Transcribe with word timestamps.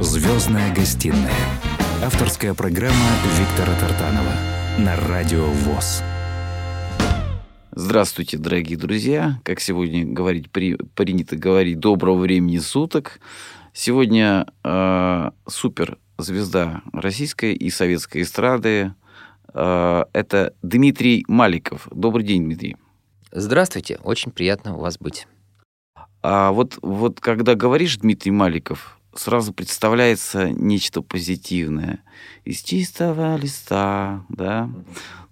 Звездная 0.00 0.72
гостиная. 0.72 1.34
Авторская 2.04 2.54
программа 2.54 2.94
Виктора 3.36 3.76
Тартанова 3.80 4.32
на 4.78 4.94
Радио 4.94 5.46
ВОЗ. 5.46 6.04
Здравствуйте, 7.72 8.38
дорогие 8.38 8.78
друзья. 8.78 9.40
Как 9.42 9.58
сегодня 9.58 10.04
говорить, 10.04 10.52
при, 10.52 10.76
принято 10.94 11.36
говорить, 11.36 11.80
доброго 11.80 12.16
времени 12.20 12.58
суток. 12.58 13.18
Сегодня 13.72 14.46
э, 14.62 15.30
супер 15.48 15.98
звезда 16.16 16.82
российской 16.92 17.54
и 17.54 17.68
советской 17.68 18.22
эстрады. 18.22 18.94
Э, 19.52 20.04
это 20.12 20.54
Дмитрий 20.62 21.24
Маликов. 21.26 21.88
Добрый 21.90 22.24
день, 22.24 22.44
Дмитрий. 22.44 22.76
Здравствуйте, 23.32 23.98
очень 24.04 24.30
приятно 24.30 24.76
у 24.76 24.78
вас 24.78 24.96
быть. 24.96 25.26
А 26.22 26.52
вот, 26.52 26.78
вот 26.82 27.18
когда 27.18 27.56
говоришь 27.56 27.96
Дмитрий 27.96 28.30
Маликов, 28.30 28.97
сразу 29.18 29.52
представляется 29.52 30.50
нечто 30.50 31.02
позитивное. 31.02 32.00
Из 32.44 32.62
чистого 32.62 33.36
листа, 33.36 34.24
да, 34.28 34.70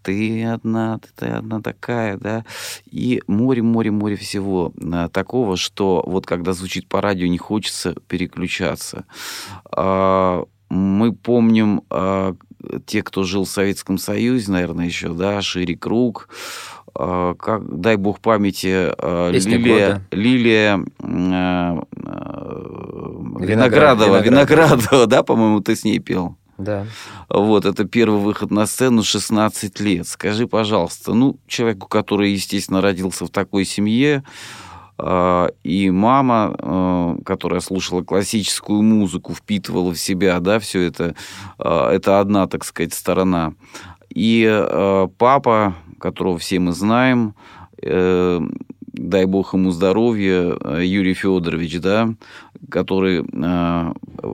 ты 0.02 0.44
одна, 0.44 1.00
ты 1.16 1.26
одна 1.26 1.60
такая, 1.60 2.16
да, 2.16 2.44
и 2.90 3.22
море, 3.26 3.62
море, 3.62 3.90
море 3.90 4.16
всего 4.16 4.72
а, 4.92 5.08
такого, 5.08 5.56
что 5.56 6.04
вот 6.06 6.26
когда 6.26 6.52
звучит 6.52 6.88
по 6.88 7.00
радио, 7.00 7.26
не 7.26 7.38
хочется 7.38 7.94
переключаться. 8.06 9.04
А, 9.72 10.44
мы 10.68 11.12
помним 11.12 11.82
а, 11.90 12.36
те, 12.86 13.02
кто 13.02 13.24
жил 13.24 13.44
в 13.44 13.50
Советском 13.50 13.98
Союзе, 13.98 14.52
наверное, 14.52 14.86
еще, 14.86 15.12
да, 15.12 15.42
шире 15.42 15.76
круг, 15.76 16.28
а, 16.98 17.34
как, 17.34 17.62
дай 17.80 17.96
бог 17.96 18.20
памяти, 18.20 18.90
Песня 19.32 19.58
Лилия, 19.58 19.86
года. 19.86 20.02
Лилия 20.12 20.84
э, 20.98 21.80
Виноградова, 23.44 24.22
Виноградова, 24.22 25.06
да, 25.06 25.22
по-моему, 25.22 25.60
ты 25.60 25.76
с 25.76 25.84
ней 25.84 25.98
пел? 25.98 26.36
Да. 26.58 26.86
Вот, 27.28 27.66
это 27.66 27.84
первый 27.84 28.20
выход 28.20 28.50
на 28.50 28.66
сцену 28.66 29.02
16 29.02 29.78
лет. 29.80 30.08
Скажи, 30.08 30.46
пожалуйста, 30.46 31.12
ну, 31.12 31.38
человеку, 31.46 31.86
который, 31.86 32.32
естественно, 32.32 32.80
родился 32.80 33.26
в 33.26 33.30
такой 33.30 33.66
семье, 33.66 34.24
и 34.98 35.90
мама, 35.92 37.18
которая 37.26 37.60
слушала 37.60 38.02
классическую 38.02 38.80
музыку, 38.80 39.34
впитывала 39.34 39.92
в 39.92 39.98
себя, 39.98 40.40
да, 40.40 40.58
все 40.58 40.80
это, 40.84 41.14
это 41.58 42.20
одна, 42.20 42.46
так 42.46 42.64
сказать, 42.64 42.94
сторона. 42.94 43.52
И 44.16 45.10
папа, 45.18 45.74
которого 46.00 46.38
все 46.38 46.58
мы 46.58 46.72
знаем, 46.72 47.34
э, 47.82 48.40
дай 48.96 49.26
бог 49.26 49.54
ему 49.54 49.70
здоровья, 49.70 50.56
э, 50.58 50.84
Юрий 50.84 51.14
Федорович, 51.14 51.80
да, 51.80 52.14
который, 52.70 53.24
э, 53.24 53.92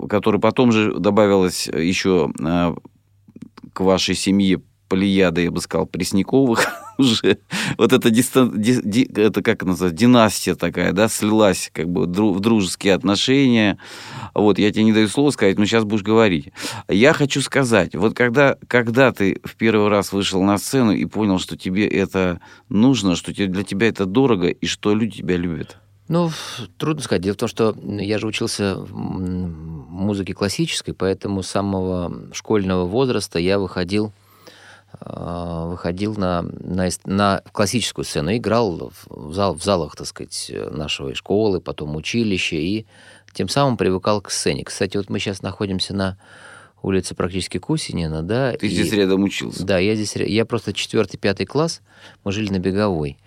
который 0.09 0.41
потом 0.41 0.73
же 0.73 0.95
добавилось 0.99 1.67
еще 1.67 2.31
э, 2.39 2.75
к 3.73 3.81
вашей 3.81 4.15
семье 4.15 4.63
плеяда, 4.93 5.41
я 5.41 5.51
бы 5.51 5.59
сказал, 5.63 5.87
Пресняковых 5.87 6.67
уже. 6.99 7.39
Вот 7.79 7.95
эта 7.95 8.11
дистан... 8.11 8.61
ди... 8.61 8.79
Ди... 8.85 9.11
это 9.17 9.43
как 9.43 9.63
назвать, 9.63 9.95
династия 9.95 10.55
такая, 10.55 10.93
да, 10.93 11.09
слилась 11.09 11.71
как 11.73 11.89
бы 11.89 12.03
в 12.03 12.41
дружеские 12.41 12.93
отношения. 12.93 13.79
Вот, 14.35 14.59
я 14.59 14.71
тебе 14.71 14.85
не 14.85 14.93
даю 14.93 15.09
слова 15.09 15.31
сказать, 15.31 15.59
но 15.59 15.65
сейчас 15.65 15.85
будешь 15.85 16.03
говорить. 16.03 16.53
Я 16.89 17.15
хочу 17.15 17.41
сказать, 17.41 17.95
вот 17.95 18.15
когда, 18.15 18.59
когда 18.69 19.13
ты 19.13 19.41
в 19.45 19.57
первый 19.57 19.89
раз 19.89 20.13
вышел 20.13 20.43
на 20.43 20.59
сцену 20.59 20.93
и 20.93 21.07
понял, 21.07 21.39
что 21.39 21.57
тебе 21.57 21.89
это 21.89 22.43
нужно, 22.69 23.17
что 23.17 23.33
для 23.33 23.63
тебя 23.63 23.89
это 23.89 24.05
дорого, 24.05 24.49
и 24.49 24.67
что 24.67 24.95
люди 24.95 25.19
тебя 25.19 25.39
любят? 25.39 25.79
Ну, 26.09 26.31
трудно 26.77 27.03
сказать. 27.03 27.23
Дело 27.23 27.33
в 27.33 27.39
том, 27.39 27.49
что 27.49 27.75
я 27.83 28.19
же 28.19 28.27
учился 28.27 28.77
музыке 28.77 30.35
классической, 30.35 30.93
поэтому 30.93 31.43
с 31.43 31.49
самого 31.49 32.13
школьного 32.35 32.85
возраста 32.85 33.39
я 33.39 33.59
выходил 33.59 34.13
выходил 35.01 36.15
на, 36.17 36.43
на, 36.43 36.89
на 37.05 37.43
классическую 37.53 38.05
сцену, 38.05 38.37
играл 38.37 38.93
в, 39.09 39.33
зал, 39.33 39.55
в 39.55 39.63
залах, 39.63 39.97
так 39.97 40.07
сказать, 40.07 40.53
нашей 40.71 41.15
школы, 41.15 41.61
потом 41.61 41.97
училища, 41.97 42.57
и 42.57 42.87
тем 43.33 43.49
самым 43.49 43.77
привыкал 43.77 44.21
к 44.21 44.31
сцене. 44.31 44.65
Кстати, 44.65 44.97
вот 44.97 45.11
мы 45.11 45.19
сейчас 45.19 45.43
находимся 45.43 45.95
на 45.95 46.19
улице 46.83 47.15
практически 47.15 47.59
Кусинина, 47.59 48.23
да. 48.23 48.53
Ты 48.53 48.67
и, 48.67 48.71
здесь 48.71 48.93
рядом 48.93 49.23
учился? 49.23 49.65
Да, 49.65 49.79
я 49.79 49.95
здесь, 49.95 50.15
я 50.17 50.45
просто 50.45 50.73
четвертый, 50.73 51.17
пятый 51.17 51.47
класс, 51.47 51.81
мы 52.25 52.33
жили 52.33 52.51
на 52.51 52.59
Беговой. 52.59 53.19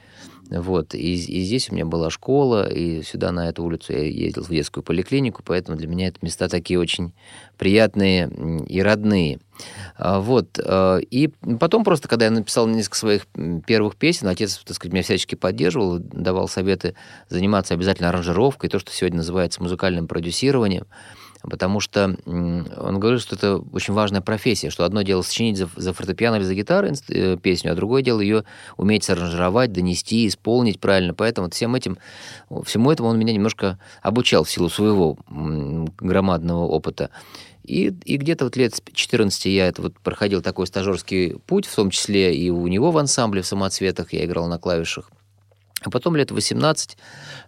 Вот, 0.49 0.93
и, 0.93 1.13
и 1.13 1.41
здесь 1.41 1.69
у 1.69 1.73
меня 1.73 1.85
была 1.85 2.09
школа, 2.09 2.69
и 2.69 3.01
сюда, 3.01 3.31
на 3.31 3.49
эту 3.49 3.63
улицу, 3.63 3.93
я 3.93 4.03
ездил 4.03 4.43
в 4.43 4.49
детскую 4.49 4.83
поликлинику, 4.83 5.41
поэтому 5.43 5.77
для 5.77 5.87
меня 5.87 6.07
это 6.07 6.19
места 6.21 6.47
такие 6.47 6.79
очень 6.79 7.13
приятные 7.57 8.29
и 8.67 8.81
родные. 8.81 9.39
А, 9.97 10.19
вот, 10.19 10.59
а, 10.63 10.97
и 10.97 11.29
потом 11.59 11.83
просто, 11.83 12.07
когда 12.07 12.25
я 12.25 12.31
написал 12.31 12.67
несколько 12.67 12.97
своих 12.97 13.25
первых 13.65 13.95
песен, 13.95 14.27
отец, 14.27 14.61
так 14.63 14.75
сказать, 14.75 14.93
меня 14.93 15.03
всячески 15.03 15.33
поддерживал, 15.33 15.97
давал 15.99 16.47
советы 16.47 16.95
заниматься 17.29 17.73
обязательно 17.73 18.09
аранжировкой, 18.09 18.69
то, 18.69 18.77
что 18.77 18.91
сегодня 18.91 19.17
называется 19.17 19.63
музыкальным 19.63 20.07
продюсированием, 20.07 20.85
потому 21.49 21.79
что 21.79 22.17
он 22.25 22.99
говорит, 22.99 23.21
что 23.21 23.35
это 23.35 23.57
очень 23.71 23.93
важная 23.93 24.21
профессия, 24.21 24.69
что 24.69 24.85
одно 24.85 25.01
дело 25.01 25.21
сочинить 25.21 25.57
за, 25.57 25.69
за 25.75 25.93
фортепиано 25.93 26.35
или 26.35 26.43
за 26.43 26.55
гитару 26.55 26.89
э, 27.09 27.37
песню, 27.37 27.71
а 27.71 27.75
другое 27.75 28.01
дело 28.01 28.21
ее 28.21 28.43
уметь 28.77 29.03
саранжировать, 29.03 29.71
донести, 29.71 30.27
исполнить 30.27 30.79
правильно. 30.79 31.13
Поэтому 31.13 31.49
всем 31.49 31.75
этим, 31.75 31.97
всему 32.63 32.91
этому 32.91 33.09
он 33.09 33.19
меня 33.19 33.33
немножко 33.33 33.79
обучал 34.01 34.43
в 34.43 34.51
силу 34.51 34.69
своего 34.69 35.17
громадного 35.27 36.65
опыта. 36.65 37.09
И, 37.63 37.93
и 38.05 38.17
где-то 38.17 38.45
вот 38.45 38.55
лет 38.57 38.75
с 38.75 38.81
14 38.93 39.45
я 39.45 39.67
это 39.67 39.81
вот 39.81 39.97
проходил 39.99 40.41
такой 40.41 40.67
стажерский 40.67 41.37
путь, 41.47 41.65
в 41.65 41.75
том 41.75 41.89
числе 41.89 42.35
и 42.35 42.49
у 42.51 42.67
него 42.67 42.91
в 42.91 42.97
ансамбле 42.97 43.41
в 43.41 43.47
самоцветах, 43.47 44.13
я 44.13 44.25
играл 44.25 44.47
на 44.47 44.59
клавишах. 44.59 45.09
А 45.85 45.89
потом 45.89 46.15
лет 46.15 46.31
18 46.31 46.97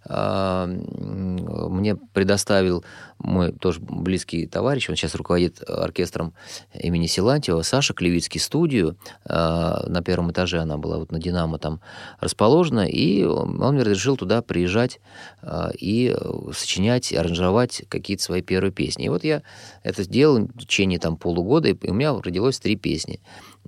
э, 0.05 0.65
мне 0.67 1.95
предоставил 1.95 2.83
мой 3.17 3.51
тоже 3.51 3.79
близкий 3.79 4.45
товарищ, 4.45 4.89
он 4.89 4.95
сейчас 4.95 5.15
руководит 5.15 5.67
оркестром 5.67 6.33
имени 6.73 7.07
Силантьева, 7.07 7.63
Саша 7.63 7.93
Клевицкий, 7.95 8.39
студию. 8.39 8.95
Э, 9.25 9.87
на 9.87 10.03
первом 10.03 10.31
этаже 10.31 10.59
она 10.59 10.77
была 10.77 10.97
вот 10.99 11.11
на 11.11 11.19
«Динамо» 11.19 11.57
там 11.57 11.81
расположена, 12.19 12.87
и 12.87 13.23
он 13.23 13.73
мне 13.73 13.81
разрешил 13.81 14.17
туда 14.17 14.41
приезжать 14.41 14.99
э, 15.41 15.71
и 15.79 16.15
сочинять, 16.53 17.11
аранжировать 17.11 17.83
какие-то 17.89 18.23
свои 18.23 18.41
первые 18.43 18.71
песни. 18.71 19.05
И 19.05 19.09
вот 19.09 19.23
я 19.23 19.41
это 19.81 20.03
сделал 20.03 20.41
в 20.41 20.59
течение 20.59 20.99
там 20.99 21.17
полугода, 21.17 21.69
и 21.69 21.89
у 21.89 21.93
меня 21.93 22.13
родилось 22.13 22.59
три 22.59 22.75
песни. 22.75 23.19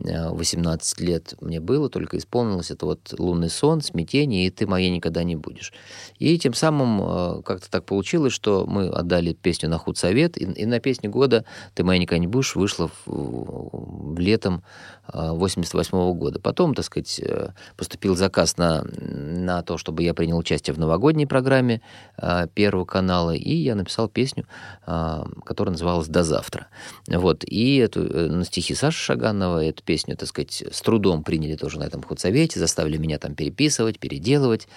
18 0.02 1.02
лет 1.02 1.34
мне 1.42 1.60
было, 1.60 1.90
только 1.90 2.18
исполнилось 2.18 2.72
это 2.72 2.86
вот 2.86 3.14
«Лунный 3.18 3.50
сон», 3.50 3.82
«Смятение» 3.82 4.48
и 4.48 4.50
«Ты 4.50 4.66
моей 4.68 4.90
никогда 4.90 5.24
не 5.24 5.36
будешь». 5.36 5.74
И 6.18 6.38
тем 6.38 6.54
самым 6.54 7.02
э, 7.02 7.42
как-то 7.44 7.70
так 7.70 7.86
получилось, 7.86 8.34
что 8.34 8.66
мы 8.66 8.88
отдали 8.88 9.34
песню 9.34 9.70
на 9.70 9.78
худсовет, 9.78 10.38
и, 10.38 10.46
и 10.46 10.66
на 10.66 10.80
песню 10.80 11.10
года 11.10 11.46
«Ты 11.76 11.84
моей 11.84 12.00
никогда 12.00 12.20
не 12.20 12.28
будешь» 12.28 12.56
вышла 12.56 12.90
в, 13.06 14.14
в 14.14 14.20
летом 14.20 14.64
88 15.12 15.98
-го 15.98 16.14
года. 16.14 16.40
Потом, 16.40 16.76
так 16.76 16.86
сказать, 16.86 17.20
э, 17.20 17.50
поступил 17.76 18.16
заказ 18.16 18.58
на, 18.58 18.84
на 18.84 19.64
то, 19.64 19.78
чтобы 19.78 20.04
я 20.04 20.14
принял 20.14 20.38
участие 20.38 20.74
в 20.74 20.80
новогодней 20.80 21.26
программе 21.26 21.82
э, 22.18 22.48
Первого 22.54 22.86
канала, 22.86 23.32
и 23.32 23.54
я 23.54 23.76
написал 23.76 24.08
песню, 24.08 24.46
которая 24.86 25.72
называлась 25.72 26.08
«До 26.08 26.24
завтра». 26.24 26.68
Вот, 27.08 27.44
и 27.44 27.78
эту, 27.78 28.02
на 28.02 28.46
стихи 28.46 28.76
Саши 28.76 29.00
Шаганова 29.00 29.64
эту 29.64 29.84
песню, 29.90 30.16
так 30.16 30.30
сказать, 30.30 30.64
с 30.72 30.82
трудом 30.84 31.24
приняли 31.24 31.56
тоже 31.56 31.80
на 31.80 31.84
этом 31.84 32.04
худсовете, 32.04 32.60
заставили 32.60 32.98
меня 32.98 33.18
там 33.18 33.34
переписывать, 33.34 33.98
переделывать. 33.98 34.68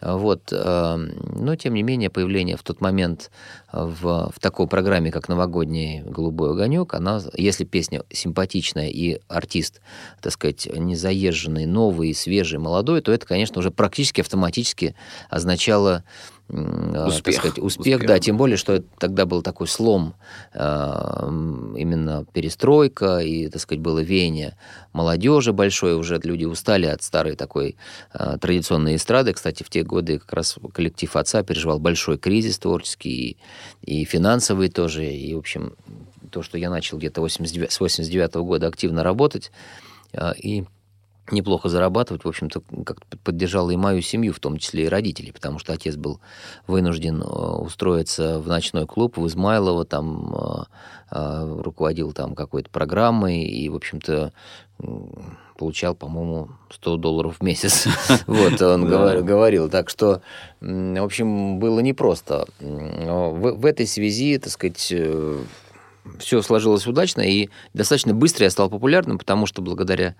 Вот. 0.00 0.52
Эм, 0.52 1.12
но, 1.34 1.56
тем 1.56 1.74
не 1.74 1.82
менее, 1.82 2.10
появление 2.10 2.56
в 2.56 2.62
тот 2.62 2.80
момент 2.80 3.30
в, 3.72 4.30
в 4.34 4.40
такой 4.40 4.66
программе, 4.66 5.10
как 5.10 5.28
«Новогодний 5.28 6.02
голубой 6.02 6.52
огонек», 6.52 6.94
она, 6.94 7.20
если 7.34 7.64
песня 7.64 8.02
симпатичная 8.10 8.88
и 8.88 9.20
артист, 9.28 9.80
так 10.20 10.32
сказать, 10.32 10.68
незаезженный, 10.72 11.66
новый, 11.66 12.14
свежий, 12.14 12.58
молодой, 12.58 13.00
то 13.00 13.12
это, 13.12 13.26
конечно, 13.26 13.58
уже 13.58 13.70
практически 13.70 14.20
автоматически 14.20 14.94
означало 15.28 16.04
успех, 16.48 17.22
так 17.22 17.34
сказать, 17.34 17.58
успех, 17.58 17.64
успех, 17.64 18.06
да, 18.06 18.18
тем 18.18 18.38
более, 18.38 18.56
что 18.56 18.82
тогда 18.98 19.26
был 19.26 19.42
такой 19.42 19.68
слом, 19.68 20.14
именно 20.54 22.24
перестройка, 22.32 23.18
и, 23.18 23.48
так 23.48 23.60
сказать, 23.60 23.82
было 23.82 23.98
веяние 23.98 24.56
молодежи 24.94 25.52
большое, 25.52 25.96
уже 25.96 26.18
люди 26.24 26.46
устали 26.46 26.86
от 26.86 27.02
старой 27.02 27.36
такой 27.36 27.76
традиционной 28.40 28.96
эстрады. 28.96 29.34
Кстати, 29.34 29.62
в 29.62 29.68
те 29.68 29.82
годы 29.88 30.18
как 30.18 30.32
раз 30.32 30.56
коллектив 30.72 31.16
отца 31.16 31.42
переживал 31.42 31.80
большой 31.80 32.18
кризис 32.18 32.58
творческий, 32.58 33.36
и, 33.82 34.02
и 34.02 34.04
финансовый 34.04 34.68
тоже, 34.68 35.10
и, 35.10 35.34
в 35.34 35.38
общем, 35.38 35.74
то, 36.30 36.42
что 36.42 36.58
я 36.58 36.70
начал 36.70 36.98
где-то 36.98 37.20
89, 37.20 37.72
с 37.72 37.80
89 37.80 38.36
-го 38.36 38.44
года 38.44 38.68
активно 38.68 39.02
работать, 39.02 39.50
а, 40.12 40.32
и 40.32 40.64
неплохо 41.32 41.68
зарабатывать, 41.68 42.24
в 42.24 42.28
общем-то, 42.28 42.62
как 42.84 43.04
поддержала 43.22 43.70
и 43.70 43.76
мою 43.76 44.00
семью, 44.00 44.32
в 44.32 44.40
том 44.40 44.58
числе 44.58 44.84
и 44.84 44.88
родителей, 44.88 45.32
потому 45.32 45.58
что 45.58 45.72
отец 45.72 45.96
был 45.96 46.20
вынужден 46.66 47.22
э, 47.22 47.24
устроиться 47.24 48.40
в 48.40 48.48
ночной 48.48 48.86
клуб 48.86 49.16
в 49.16 49.26
Измайлово, 49.26 49.84
там 49.84 50.34
э, 50.34 50.64
э, 51.10 51.60
руководил 51.62 52.12
там 52.12 52.34
какой-то 52.34 52.70
программой 52.70 53.42
и, 53.42 53.68
в 53.68 53.76
общем-то, 53.76 54.32
получал, 55.58 55.94
по-моему, 55.94 56.48
100 56.70 56.96
долларов 56.96 57.36
в 57.38 57.42
месяц. 57.42 57.86
Вот, 58.26 58.62
он 58.62 58.88
говорил. 58.88 59.68
Так 59.68 59.90
что, 59.90 60.22
в 60.60 61.04
общем, 61.04 61.58
было 61.58 61.80
непросто. 61.80 62.46
В 62.60 63.66
этой 63.66 63.86
связи, 63.86 64.38
так 64.38 64.52
сказать, 64.52 64.94
все 66.18 66.42
сложилось 66.42 66.86
удачно, 66.86 67.20
и 67.20 67.50
достаточно 67.74 68.14
быстро 68.14 68.44
я 68.44 68.50
стал 68.50 68.70
популярным, 68.70 69.18
потому 69.18 69.46
что 69.46 69.60
благодаря 69.60 70.14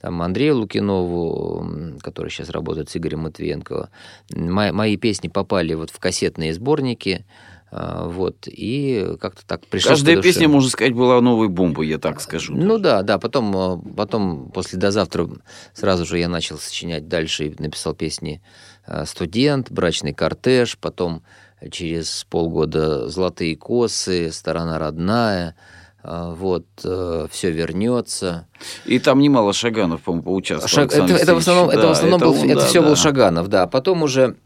там, 0.00 0.20
Андрею 0.20 0.56
Лукинову, 0.56 1.96
который 2.02 2.30
сейчас 2.30 2.50
работает 2.50 2.90
с 2.90 2.96
Игорем 2.96 3.20
Матвиенко, 3.20 3.88
мои, 4.34 4.72
мои 4.72 4.96
песни 4.96 5.28
попали 5.28 5.74
вот 5.74 5.90
в 5.90 5.98
кассетные 5.98 6.52
сборники, 6.52 7.24
вот, 7.74 8.46
и 8.46 9.16
как-то 9.18 9.46
так 9.46 9.66
пришло. 9.66 9.90
Каждая 9.90 10.20
песня, 10.20 10.46
можно 10.46 10.68
сказать, 10.68 10.92
была 10.92 11.18
новой 11.22 11.48
бомбой, 11.48 11.88
я 11.88 11.98
так 11.98 12.20
скажу. 12.20 12.54
Ну 12.54 12.76
да, 12.76 13.02
да, 13.02 13.18
потом, 13.18 13.56
а, 13.56 13.80
потом 13.96 14.50
после 14.50 14.78
«До 14.78 14.90
завтра» 14.90 15.26
сразу 15.72 16.04
же 16.04 16.18
я 16.18 16.28
начал 16.28 16.58
сочинять 16.58 17.08
дальше 17.08 17.46
и 17.46 17.62
написал 17.62 17.94
песни 17.94 18.42
а, 18.84 19.06
«Студент», 19.06 19.70
«Брачный 19.70 20.12
кортеж», 20.12 20.76
потом 20.78 21.22
через 21.70 22.26
полгода 22.28 23.08
«Золотые 23.08 23.56
косы», 23.56 24.30
«Сторона 24.32 24.78
родная», 24.78 25.56
а, 26.04 26.34
вот, 26.34 26.66
э, 26.84 27.26
все 27.30 27.50
вернется. 27.52 28.48
И 28.84 28.98
там 28.98 29.20
немало 29.20 29.52
Шаганов, 29.52 30.02
по-моему, 30.02 30.24
поучаствовал. 30.24 30.68
Шаг... 30.68 30.92
Это, 30.92 31.14
это 31.14 31.34
в 31.36 31.38
основном, 31.38 31.68
да, 31.68 31.74
это, 31.74 31.86
в 31.86 31.90
основном 31.92 32.20
это, 32.20 32.26
был, 32.26 32.40
он, 32.40 32.50
это 32.50 32.60
да, 32.60 32.66
все 32.66 32.82
да. 32.82 32.88
был 32.88 32.96
Шаганов, 32.96 33.48
да. 33.48 33.66
Потом 33.68 34.02
уже 34.02 34.36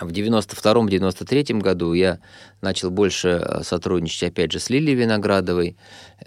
в 0.00 0.08
92-93 0.08 1.60
году 1.60 1.92
я 1.92 2.20
начал 2.60 2.90
больше 2.90 3.28
э, 3.28 3.62
сотрудничать, 3.62 4.30
опять 4.30 4.52
же, 4.52 4.58
с 4.58 4.70
Лилией 4.70 4.94
Виноградовой, 4.94 5.76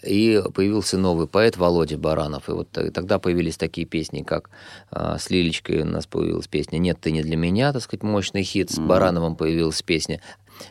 и 0.03 0.41
появился 0.53 0.97
новый 0.97 1.27
поэт 1.27 1.57
Володя 1.57 1.97
Баранов. 1.97 2.49
И 2.49 2.51
вот 2.51 2.69
тогда 2.71 3.19
появились 3.19 3.57
такие 3.57 3.87
песни, 3.87 4.23
как 4.23 4.49
э, 4.91 5.17
с 5.19 5.29
Лилечкой 5.29 5.81
у 5.81 5.85
нас 5.85 6.05
появилась 6.05 6.47
песня 6.47 6.77
«Нет, 6.77 6.99
ты 7.01 7.11
не 7.11 7.23
для 7.23 7.35
меня», 7.35 7.73
так 7.73 7.81
сказать, 7.81 8.03
мощный 8.03 8.43
хит. 8.43 8.71
С 8.71 8.79
Барановым 8.79 9.35
появилась 9.35 9.81
песня 9.81 10.21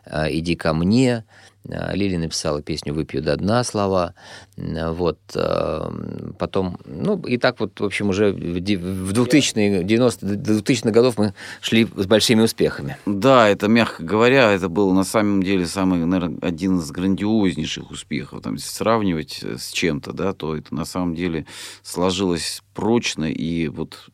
«Иди 0.06 0.54
ко 0.54 0.72
мне», 0.72 1.24
Э, 1.24 1.51
Лили 1.64 2.16
написала 2.16 2.60
песню 2.62 2.92
«Выпью 2.92 3.22
до 3.22 3.36
дна» 3.36 3.62
слова. 3.64 4.14
Э, 4.56 4.90
вот. 4.90 5.18
Э, 5.34 5.90
потом, 6.38 6.78
ну, 6.84 7.20
и 7.20 7.36
так 7.36 7.60
вот, 7.60 7.78
в 7.78 7.84
общем, 7.84 8.08
уже 8.08 8.32
в 8.32 8.56
2000-е, 8.56 9.84
90 9.84 10.26
2000 10.26 10.88
годов 10.88 11.18
мы 11.18 11.34
шли 11.60 11.86
с 11.96 12.06
большими 12.06 12.42
успехами. 12.42 12.96
Да, 13.06 13.48
это, 13.48 13.68
мягко 13.68 14.02
говоря, 14.02 14.52
это 14.52 14.68
был 14.68 14.92
на 14.92 15.04
самом 15.04 15.42
деле 15.42 15.66
самый, 15.66 16.04
наверное, 16.04 16.38
один 16.42 16.78
из 16.78 16.90
грандиознейших 16.90 17.90
успехов. 17.90 18.42
Там, 18.42 18.54
если 18.54 18.68
сравнивать 18.68 19.42
с 19.42 19.70
чем-то, 19.72 20.12
да, 20.12 20.32
то 20.32 20.56
это 20.56 20.74
на 20.74 20.84
самом 20.84 21.14
деле 21.14 21.46
сложилось 21.82 22.62
прочно 22.74 23.24
и 23.30 23.68
вот 23.68 24.08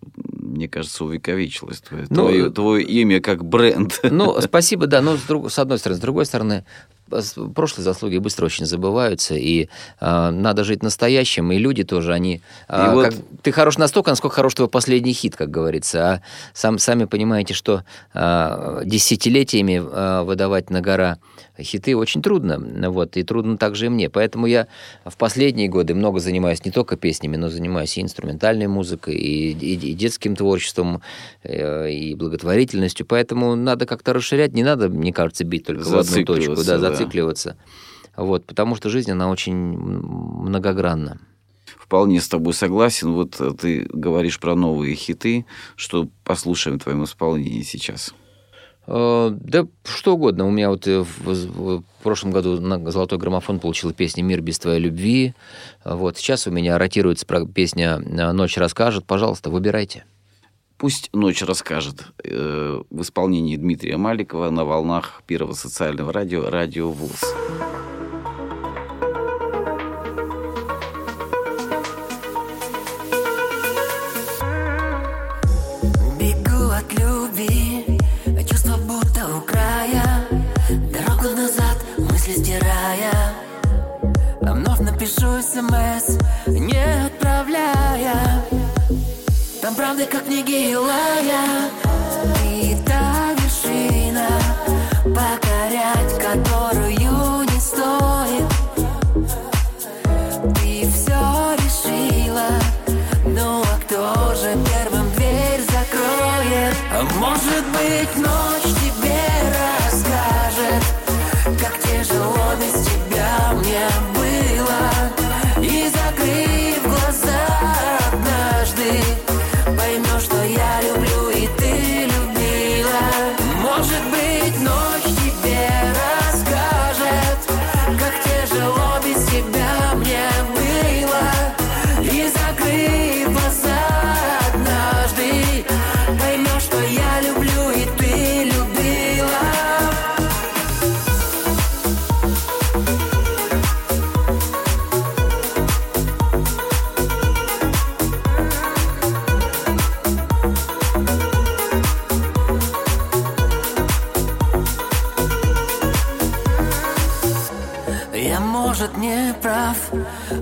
мне 0.48 0.68
кажется, 0.68 1.04
увековечилось 1.04 1.80
твое, 1.80 2.06
ну, 2.10 2.16
твое, 2.16 2.50
твое 2.50 2.84
имя 2.84 3.20
как 3.20 3.44
бренд. 3.44 4.00
Ну, 4.02 4.40
спасибо, 4.40 4.86
да, 4.86 5.00
но 5.00 5.16
с, 5.16 5.22
друг, 5.22 5.50
с 5.50 5.58
одной 5.58 5.78
стороны. 5.78 5.98
С 5.98 6.00
другой 6.00 6.26
стороны, 6.26 6.64
прошлые 7.54 7.84
заслуги 7.84 8.18
быстро 8.18 8.46
очень 8.46 8.66
забываются, 8.66 9.34
и 9.34 9.68
э, 10.00 10.30
надо 10.30 10.64
жить 10.64 10.82
настоящим, 10.82 11.52
и 11.52 11.58
люди 11.58 11.84
тоже, 11.84 12.12
они... 12.12 12.40
Э, 12.68 12.92
вот... 12.92 13.04
как, 13.06 13.14
ты 13.42 13.52
хорош 13.52 13.78
настолько, 13.78 14.10
насколько 14.10 14.36
хорош 14.36 14.54
твой 14.54 14.68
последний 14.68 15.12
хит, 15.12 15.36
как 15.36 15.50
говорится. 15.50 16.10
А 16.10 16.22
сам, 16.52 16.78
сами 16.78 17.04
понимаете, 17.04 17.54
что 17.54 17.84
э, 18.14 18.82
десятилетиями 18.84 19.82
э, 19.82 20.22
выдавать 20.22 20.70
на 20.70 20.80
гора 20.80 21.18
хиты 21.60 21.96
очень 21.96 22.22
трудно, 22.22 22.58
вот, 22.90 23.16
и 23.16 23.22
трудно 23.22 23.56
также 23.56 23.86
и 23.86 23.88
мне. 23.88 24.08
Поэтому 24.08 24.46
я 24.46 24.68
в 25.04 25.16
последние 25.16 25.68
годы 25.68 25.94
много 25.94 26.20
занимаюсь 26.20 26.64
не 26.64 26.70
только 26.70 26.96
песнями, 26.96 27.36
но 27.36 27.48
занимаюсь 27.48 27.96
и 27.98 28.02
инструментальной 28.02 28.66
музыкой, 28.66 29.16
и, 29.16 29.52
и, 29.52 29.74
и 29.74 29.94
детским 29.94 30.36
творчеством, 30.36 31.02
э, 31.42 31.90
и 31.90 32.14
благотворительностью. 32.14 33.06
Поэтому 33.06 33.54
надо 33.56 33.86
как-то 33.86 34.12
расширять, 34.12 34.52
не 34.52 34.62
надо, 34.62 34.88
мне 34.88 35.12
кажется, 35.12 35.44
бить 35.44 35.66
только 35.66 35.84
в 35.84 35.98
одну 35.98 36.24
точку, 36.24 36.56
да, 36.64 36.78
да. 36.78 36.97
Зацикливаться. 36.98 37.56
Вот, 38.16 38.46
потому 38.46 38.74
что 38.74 38.90
жизнь, 38.90 39.10
она 39.10 39.30
очень 39.30 39.54
многогранна 39.54 41.20
вполне 41.78 42.20
с 42.20 42.28
тобой 42.28 42.52
согласен. 42.52 43.12
Вот 43.12 43.40
ты 43.60 43.86
говоришь 43.90 44.38
про 44.38 44.54
новые 44.54 44.94
хиты, 44.94 45.46
что 45.74 46.08
послушаем 46.24 46.78
в 46.78 46.82
твоем 46.82 47.04
исполнении 47.04 47.62
сейчас. 47.62 48.14
Э, 48.86 49.30
да 49.32 49.66
что 49.84 50.14
угодно. 50.14 50.46
У 50.46 50.50
меня 50.50 50.68
вот 50.68 50.86
э, 50.86 51.00
в, 51.00 51.32
в 51.32 51.84
прошлом 52.02 52.30
году 52.30 52.60
на 52.60 52.90
«Золотой 52.90 53.18
граммофон» 53.18 53.58
получила 53.58 53.92
песня 53.92 54.22
«Мир 54.22 54.40
без 54.40 54.58
твоей 54.58 54.80
любви». 54.80 55.34
Вот 55.84 56.18
сейчас 56.18 56.46
у 56.46 56.50
меня 56.50 56.78
ротируется 56.78 57.26
песня 57.54 57.98
«Ночь 57.98 58.56
расскажет». 58.56 59.06
Пожалуйста, 59.06 59.50
выбирайте. 59.50 60.04
Пусть 60.78 61.10
«Ночь 61.12 61.42
расскажет» 61.42 62.06
э, 62.22 62.82
в 62.88 63.02
исполнении 63.02 63.56
Дмитрия 63.56 63.96
Маликова 63.96 64.50
на 64.50 64.64
волнах 64.64 65.22
Первого 65.26 65.54
социального 65.54 66.12
радио 66.12 66.48
«Радио 66.48 66.92
ВУЗ». 66.92 67.34
Там 89.98 90.06
правда 90.06 90.16
как 90.16 90.26
книги 90.26 90.72
Илая 90.72 91.70
И 92.44 92.76
та 92.86 93.32
вершина, 93.34 94.28
покорять 95.04 96.17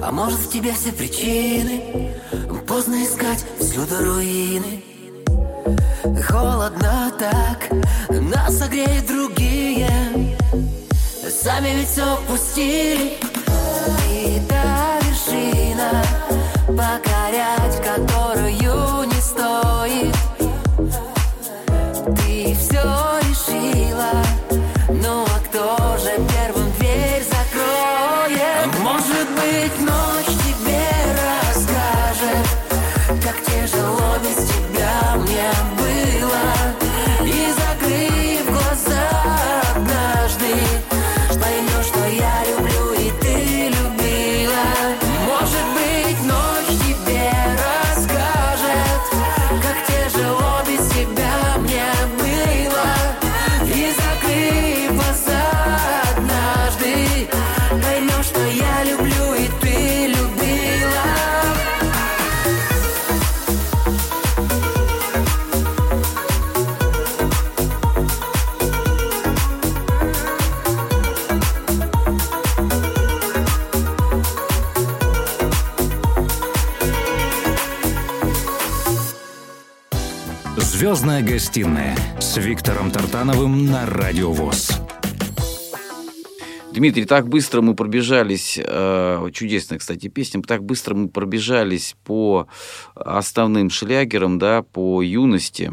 А 0.06 0.12
может 0.12 0.38
в 0.38 0.52
тебе 0.52 0.72
все 0.72 0.92
причины? 0.92 2.14
Поздно 2.64 3.02
искать 3.02 3.44
всюду 3.58 4.04
руины. 4.04 4.80
Холодно 6.28 7.12
так 7.18 7.68
Нас 8.08 8.56
согреют 8.56 9.08
другие. 9.08 9.88
Сами 11.28 11.70
ведь 11.74 11.88
все 11.88 12.20
пустили. 12.28 13.18
И 14.08 14.40
та 14.48 15.00
вершина 15.00 16.04
Покорять 16.68 17.65
гостиная 81.56 81.96
с 82.20 82.36
Виктором 82.36 82.90
Тартановым 82.90 83.64
на 83.64 83.86
Радио 83.86 84.30
ВОЗ. 84.30 84.78
Дмитрий, 86.70 87.06
так 87.06 87.28
быстро 87.28 87.62
мы 87.62 87.74
пробежались, 87.74 88.60
э, 88.62 89.30
чудесная, 89.32 89.78
кстати, 89.78 90.08
песня, 90.08 90.42
так 90.42 90.62
быстро 90.62 90.94
мы 90.94 91.08
пробежались 91.08 91.96
по 92.04 92.46
основным 92.94 93.70
шлягерам, 93.70 94.38
да, 94.38 94.60
по 94.60 95.00
юности. 95.00 95.72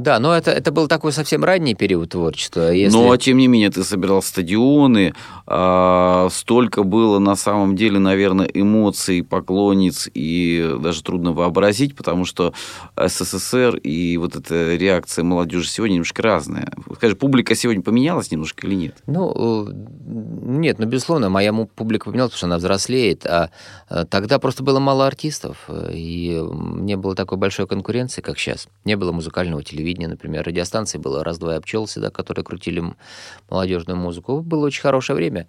Да, 0.00 0.18
но 0.18 0.34
это, 0.34 0.50
это 0.50 0.72
был 0.72 0.88
такой 0.88 1.12
совсем 1.12 1.44
ранний 1.44 1.74
период 1.74 2.08
творчества. 2.08 2.72
Если... 2.72 2.96
Но, 2.96 3.14
тем 3.18 3.36
не 3.36 3.48
менее, 3.48 3.68
ты 3.68 3.84
собирал 3.84 4.22
стадионы, 4.22 5.12
э, 5.46 6.28
столько 6.32 6.84
было 6.84 7.18
на 7.18 7.36
самом 7.36 7.76
деле, 7.76 7.98
наверное, 7.98 8.46
эмоций, 8.46 9.22
поклонниц, 9.22 10.08
и 10.14 10.76
даже 10.80 11.02
трудно 11.02 11.32
вообразить, 11.32 11.94
потому 11.94 12.24
что 12.24 12.54
СССР 12.96 13.76
и 13.76 14.16
вот 14.16 14.36
эта 14.36 14.74
реакция 14.76 15.22
молодежи 15.22 15.68
сегодня 15.68 15.94
немножко 15.94 16.22
разная. 16.22 16.72
Скажи, 16.96 17.14
публика 17.14 17.54
сегодня 17.54 17.82
поменялась 17.82 18.30
немножко 18.30 18.66
или 18.66 18.76
нет? 18.76 18.96
Ну, 19.06 19.66
э, 19.68 19.72
нет, 20.06 20.78
ну, 20.78 20.86
безусловно, 20.86 21.28
моя 21.28 21.52
публика 21.52 22.06
поменялась, 22.06 22.32
потому 22.32 22.38
что 22.38 22.46
она 22.46 22.56
взрослеет, 22.56 23.26
а 23.26 23.50
э, 23.90 24.06
тогда 24.08 24.38
просто 24.38 24.62
было 24.62 24.78
мало 24.80 25.06
артистов, 25.06 25.68
и 25.92 26.42
не 26.76 26.96
было 26.96 27.14
такой 27.14 27.36
большой 27.36 27.66
конкуренции, 27.66 28.22
как 28.22 28.38
сейчас. 28.38 28.66
Не 28.86 28.96
было 28.96 29.12
музыкального 29.12 29.62
телевидения 29.62 29.89
телевидения, 29.90 30.08
например, 30.08 30.44
радиостанции 30.44 30.98
было 30.98 31.24
«Раз-два 31.24 31.56
обчелся», 31.56 32.00
да, 32.00 32.10
которые 32.10 32.44
крутили 32.44 32.82
молодежную 33.48 33.98
музыку. 33.98 34.40
Было 34.40 34.66
очень 34.66 34.82
хорошее 34.82 35.16
время. 35.16 35.46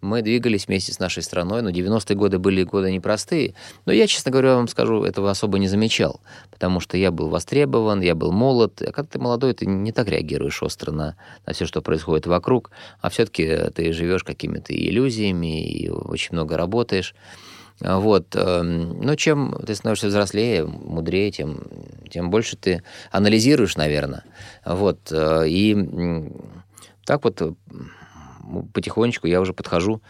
Мы 0.00 0.20
двигались 0.20 0.66
вместе 0.66 0.92
с 0.92 0.98
нашей 0.98 1.22
страной, 1.22 1.62
но 1.62 1.70
90-е 1.70 2.16
годы 2.16 2.38
были 2.38 2.62
годы 2.64 2.90
непростые. 2.90 3.54
Но 3.86 3.92
я, 3.92 4.06
честно 4.06 4.30
говоря, 4.30 4.56
вам 4.56 4.68
скажу, 4.68 5.02
этого 5.02 5.30
особо 5.30 5.58
не 5.58 5.68
замечал, 5.68 6.20
потому 6.50 6.80
что 6.80 6.98
я 6.98 7.10
был 7.10 7.28
востребован, 7.28 8.02
я 8.02 8.14
был 8.14 8.30
молод. 8.30 8.82
А 8.82 8.92
когда 8.92 9.08
ты 9.12 9.18
молодой, 9.18 9.54
ты 9.54 9.66
не 9.66 9.92
так 9.92 10.08
реагируешь 10.08 10.62
остро 10.62 10.92
на, 10.92 11.16
на 11.46 11.52
все, 11.54 11.64
что 11.64 11.80
происходит 11.80 12.26
вокруг, 12.26 12.70
а 13.00 13.08
все-таки 13.08 13.70
ты 13.74 13.92
живешь 13.92 14.24
какими-то 14.24 14.74
иллюзиями 14.74 15.64
и 15.66 15.88
очень 15.88 16.34
много 16.34 16.56
работаешь. 16.56 17.14
Вот. 17.80 18.36
Эм, 18.36 19.00
но 19.00 19.16
чем 19.16 19.58
ты 19.66 19.74
становишься 19.74 20.06
взрослее, 20.06 20.64
мудрее, 20.64 21.30
тем, 21.30 21.64
тем 22.08 22.30
больше 22.30 22.56
ты 22.56 22.82
анализируешь, 23.10 23.76
наверное. 23.76 24.24
Вот. 24.64 25.10
Э, 25.10 25.48
и 25.48 25.76
так 27.04 27.24
вот 27.24 27.42
э, 27.42 27.52
потихонечку 28.72 29.26
я 29.26 29.40
уже 29.40 29.52
подхожу 29.52 30.02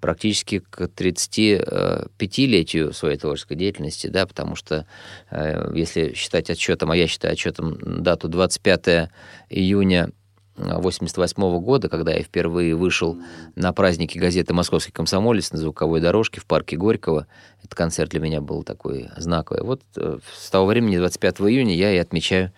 практически 0.00 0.58
к 0.58 0.82
35-летию 0.82 2.92
своей 2.92 3.16
творческой 3.16 3.56
деятельности, 3.56 4.08
да, 4.08 4.26
потому 4.26 4.56
что 4.56 4.86
э, 5.30 5.72
если 5.74 6.12
считать 6.14 6.50
отчетом, 6.50 6.90
а 6.90 6.96
я 6.96 7.06
считаю 7.06 7.32
отчетом 7.32 8.02
дату 8.02 8.28
25 8.28 9.08
июня 9.48 10.10
1988 10.56 11.60
года, 11.60 11.88
когда 11.88 12.12
я 12.12 12.22
впервые 12.22 12.74
вышел 12.74 13.18
на 13.54 13.72
праздники 13.72 14.18
газеты 14.18 14.54
«Московский 14.54 14.92
комсомолец» 14.92 15.52
на 15.52 15.58
звуковой 15.58 16.00
дорожке 16.00 16.40
в 16.40 16.46
парке 16.46 16.76
Горького. 16.76 17.26
Этот 17.58 17.74
концерт 17.74 18.10
для 18.10 18.20
меня 18.20 18.40
был 18.40 18.62
такой 18.62 19.10
знаковый. 19.16 19.62
Вот 19.62 19.82
э, 19.96 20.18
с 20.36 20.50
того 20.50 20.66
времени, 20.66 20.96
25 20.96 21.40
июня, 21.42 21.74
я 21.74 21.92
и 21.92 21.98
отмечаю 21.98 22.52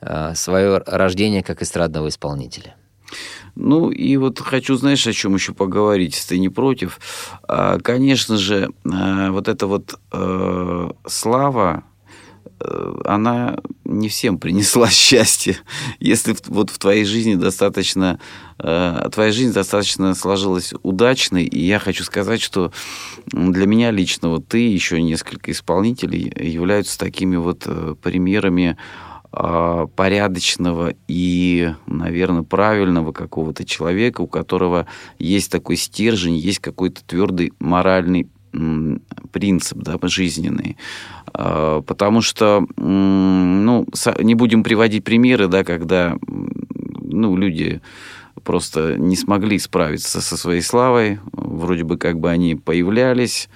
э, 0.00 0.34
свое 0.34 0.78
рождение 0.86 1.42
как 1.42 1.62
эстрадного 1.62 2.08
исполнителя. 2.08 2.74
Ну, 3.54 3.90
и 3.90 4.16
вот 4.16 4.40
хочу, 4.40 4.76
знаешь, 4.76 5.06
о 5.06 5.12
чем 5.12 5.34
еще 5.34 5.52
поговорить, 5.52 6.14
если 6.14 6.30
ты 6.30 6.38
не 6.38 6.48
против. 6.48 7.00
А, 7.42 7.78
конечно 7.78 8.38
же, 8.38 8.70
э, 8.84 9.30
вот 9.30 9.48
эта 9.48 9.66
вот 9.66 9.98
слава, 11.06 11.84
она 13.04 13.58
не 13.84 14.08
всем 14.08 14.38
принесла 14.38 14.88
счастье. 14.90 15.56
Если 15.98 16.36
вот 16.48 16.70
в 16.70 16.78
твоей 16.78 17.04
жизни 17.04 17.34
достаточно, 17.34 18.18
э, 18.58 19.08
твоя 19.12 19.32
жизнь 19.32 19.52
достаточно 19.52 20.14
сложилась 20.14 20.72
удачной, 20.82 21.44
и 21.44 21.64
я 21.64 21.78
хочу 21.78 22.04
сказать, 22.04 22.40
что 22.40 22.72
для 23.26 23.66
меня 23.66 23.90
лично 23.90 24.28
вот 24.30 24.48
ты 24.48 24.62
и 24.62 24.72
еще 24.72 25.00
несколько 25.02 25.50
исполнителей 25.50 26.32
являются 26.36 26.98
такими 26.98 27.36
вот 27.36 27.62
э, 27.66 27.94
примерами 28.02 28.76
порядочного 29.96 30.92
и, 31.08 31.74
наверное, 31.86 32.42
правильного 32.42 33.12
какого-то 33.12 33.64
человека, 33.64 34.20
у 34.20 34.26
которого 34.26 34.86
есть 35.18 35.50
такой 35.50 35.76
стержень, 35.78 36.36
есть 36.36 36.58
какой-то 36.58 37.02
твердый 37.02 37.54
моральный 37.58 38.28
принцип 39.30 39.78
да, 39.78 39.98
жизненный. 40.02 40.76
А, 41.32 41.80
потому 41.82 42.20
что, 42.20 42.66
ну, 42.76 43.86
не 44.18 44.34
будем 44.34 44.62
приводить 44.62 45.04
примеры, 45.04 45.48
да, 45.48 45.64
когда 45.64 46.16
ну, 47.00 47.36
люди 47.36 47.80
просто 48.44 48.96
не 48.96 49.16
смогли 49.16 49.58
справиться 49.58 50.20
со 50.20 50.36
своей 50.36 50.62
славой. 50.62 51.20
Вроде 51.32 51.84
бы 51.84 51.96
как 51.96 52.18
бы 52.18 52.30
они 52.30 52.56
появлялись, 52.56 53.48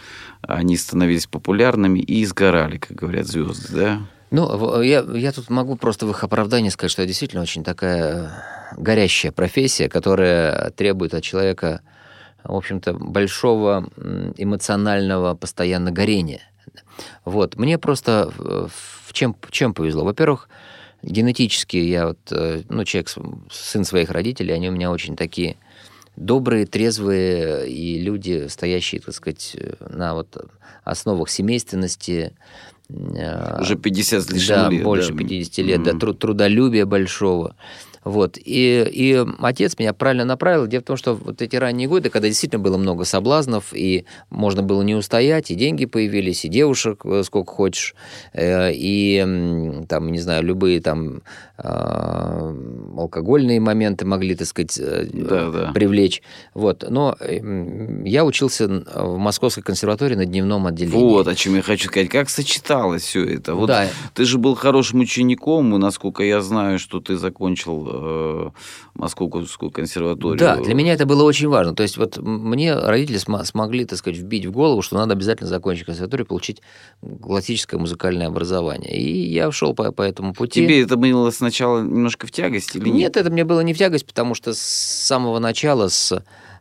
они 0.43 0.77
становились 0.77 1.27
популярными 1.27 1.99
и 1.99 2.25
сгорали, 2.25 2.79
как 2.79 2.97
говорят 2.97 3.27
звезды, 3.27 3.69
да? 3.73 4.01
Ну, 4.31 4.83
я, 4.83 5.05
я 5.15 5.33
тут 5.33 5.51
могу 5.51 5.77
просто 5.77 6.07
в 6.07 6.11
их 6.11 6.25
оправдании 6.25 6.69
сказать, 6.69 6.91
что 6.91 7.03
это 7.03 7.09
действительно 7.09 7.43
очень 7.43 7.63
такая 7.63 8.33
горящая 8.77 9.33
профессия, 9.33 9.89
которая 9.89 10.71
требует 10.71 11.15
от 11.15 11.23
человека 11.23 11.81
в 12.49 12.55
общем-то, 12.55 12.95
большого 12.95 13.89
эмоционального 14.37 15.35
постоянно 15.35 15.91
горения. 15.91 16.43
Вот. 17.25 17.57
Мне 17.57 17.79
просто 17.79 18.33
в 18.37 19.13
чем, 19.13 19.37
чем 19.51 19.75
повезло? 19.75 20.05
Во-первых, 20.05 20.49
генетически 21.03 21.77
я 21.77 22.09
вот, 22.09 22.19
э, 22.31 22.63
ну, 22.69 22.85
человек, 22.85 23.11
сын 23.51 23.85
своих 23.85 24.11
родителей, 24.11 24.55
они 24.55 24.69
у 24.69 24.73
меня 24.73 24.91
очень 24.91 25.17
такие 25.17 25.57
добрые, 26.17 26.67
трезвые 26.67 27.71
и 27.71 28.01
люди, 28.01 28.47
стоящие, 28.49 29.01
так 29.01 29.15
сказать, 29.15 29.57
на 29.81 30.15
вот 30.15 30.37
основах 30.85 31.29
семейственности. 31.29 32.33
Э, 32.89 33.61
Уже 33.61 33.77
50 33.77 34.23
с 34.23 34.31
лишним 34.31 34.57
да, 34.57 34.69
лет. 34.71 34.83
больше 34.85 35.13
да. 35.13 35.19
50 35.19 35.59
лет, 35.59 35.81
mm-hmm. 35.81 35.85
да, 35.85 35.99
труд, 35.99 36.19
трудолюбия 36.19 36.87
большого. 36.87 37.57
Вот. 38.07 38.39
И, 38.39 38.87
и 38.89 39.27
отец 39.41 39.77
меня 39.81 39.93
правильно 39.93 40.25
направил. 40.25 40.69
Дело 40.69 40.81
в 40.81 40.85
том, 40.85 40.97
что 40.97 41.15
вот 41.15 41.43
эти 41.43 41.57
ранние 41.57 41.89
годы, 41.89 42.09
когда 42.09 42.29
действительно 42.29 42.63
было 42.63 42.77
много 42.77 43.05
соблазнов, 43.05 43.75
и 43.75 44.05
можно 44.31 44.63
было 44.63 44.83
не 44.83 44.95
устоять, 44.95 45.51
и 45.51 45.57
деньги 45.57 45.87
появились, 45.87 46.45
и 46.45 46.49
девушек 46.49 47.05
э, 47.05 47.25
сколько 47.25 47.53
хочешь, 47.53 47.97
э, 48.33 48.71
и 48.73 49.83
там, 49.89 50.13
не 50.13 50.21
знаю, 50.21 50.45
любые 50.45 50.81
там 50.81 51.23
а, 51.59 52.55
алкогольные 52.97 53.59
моменты 53.59 54.05
могли, 54.05 54.37
так 54.37 54.47
сказать, 54.47 54.79
э, 54.79 55.07
да, 55.13 55.51
да. 55.51 55.73
привлечь. 55.73 56.23
Вот. 56.55 56.85
Но 56.89 57.17
я 58.05 58.25
учился 58.25 58.69
в 58.69 59.17
Московской 59.19 59.65
консерватории 59.65 60.15
на 60.15 60.27
дневном 60.27 60.69
отделении. 60.69 61.03
Вот, 61.03 61.27
о 61.27 61.35
чем 61.35 61.57
я 61.57 61.63
хочу 61.63 61.89
сказать. 61.89 62.09
Как 62.09 62.31
сочеталось 62.31 63.03
все 63.03 63.25
это? 63.25 63.57
Вот 63.57 63.67
да. 63.67 63.89
Ты 64.15 64.27
же 64.27 64.39
был 64.39 64.55
хорошим 64.55 65.01
учеником, 65.01 65.75
и, 65.75 65.79
насколько 65.79 66.23
я 66.23 66.41
знаю, 66.41 66.79
что 66.79 67.01
ты 67.01 67.17
закончил 67.17 67.96
э, 68.03 68.51
Московскую 68.95 69.71
консерваторию. 69.71 70.39
Да, 70.39 70.57
для 70.57 70.75
меня 70.75 70.95
это 70.95 71.07
было 71.07 71.23
очень 71.23 71.49
важно. 71.49 71.75
То 71.75 71.83
есть 71.83 71.97
вот 71.97 72.17
мне 72.19 72.75
родители 72.75 73.19
см- 73.19 73.45
смогли, 73.45 73.85
так 73.85 73.99
сказать, 73.99 74.19
вбить 74.19 74.47
в 74.47 74.53
голову, 74.53 74.83
что 74.83 74.97
надо 74.97 75.13
обязательно 75.13 75.49
закончить 75.49 75.87
консерваторию, 75.87 76.27
получить 76.27 76.63
классическое 77.23 77.79
музыкальное 77.79 78.29
образование. 78.29 78.97
И 78.97 79.33
я 79.33 79.51
шел 79.53 79.75
по, 79.75 79.93
по 79.93 80.03
этому 80.03 80.33
пути. 80.35 80.63
Тебе 80.63 80.83
это 80.83 80.97
было 80.97 81.31
сначала 81.31 81.83
немножко 81.83 82.27
в 82.27 82.31
тягость 82.31 82.77
или 82.77 82.89
нет? 82.89 82.95
Нет, 82.95 83.17
это 83.17 83.31
мне 83.31 83.45
было 83.45 83.61
не 83.61 83.75
в 83.75 83.79
тягость, 83.79 84.07
потому 84.07 84.35
что 84.35 84.55
с 84.55 84.59
самого 84.59 85.39
начала, 85.39 85.89
с 85.89 86.13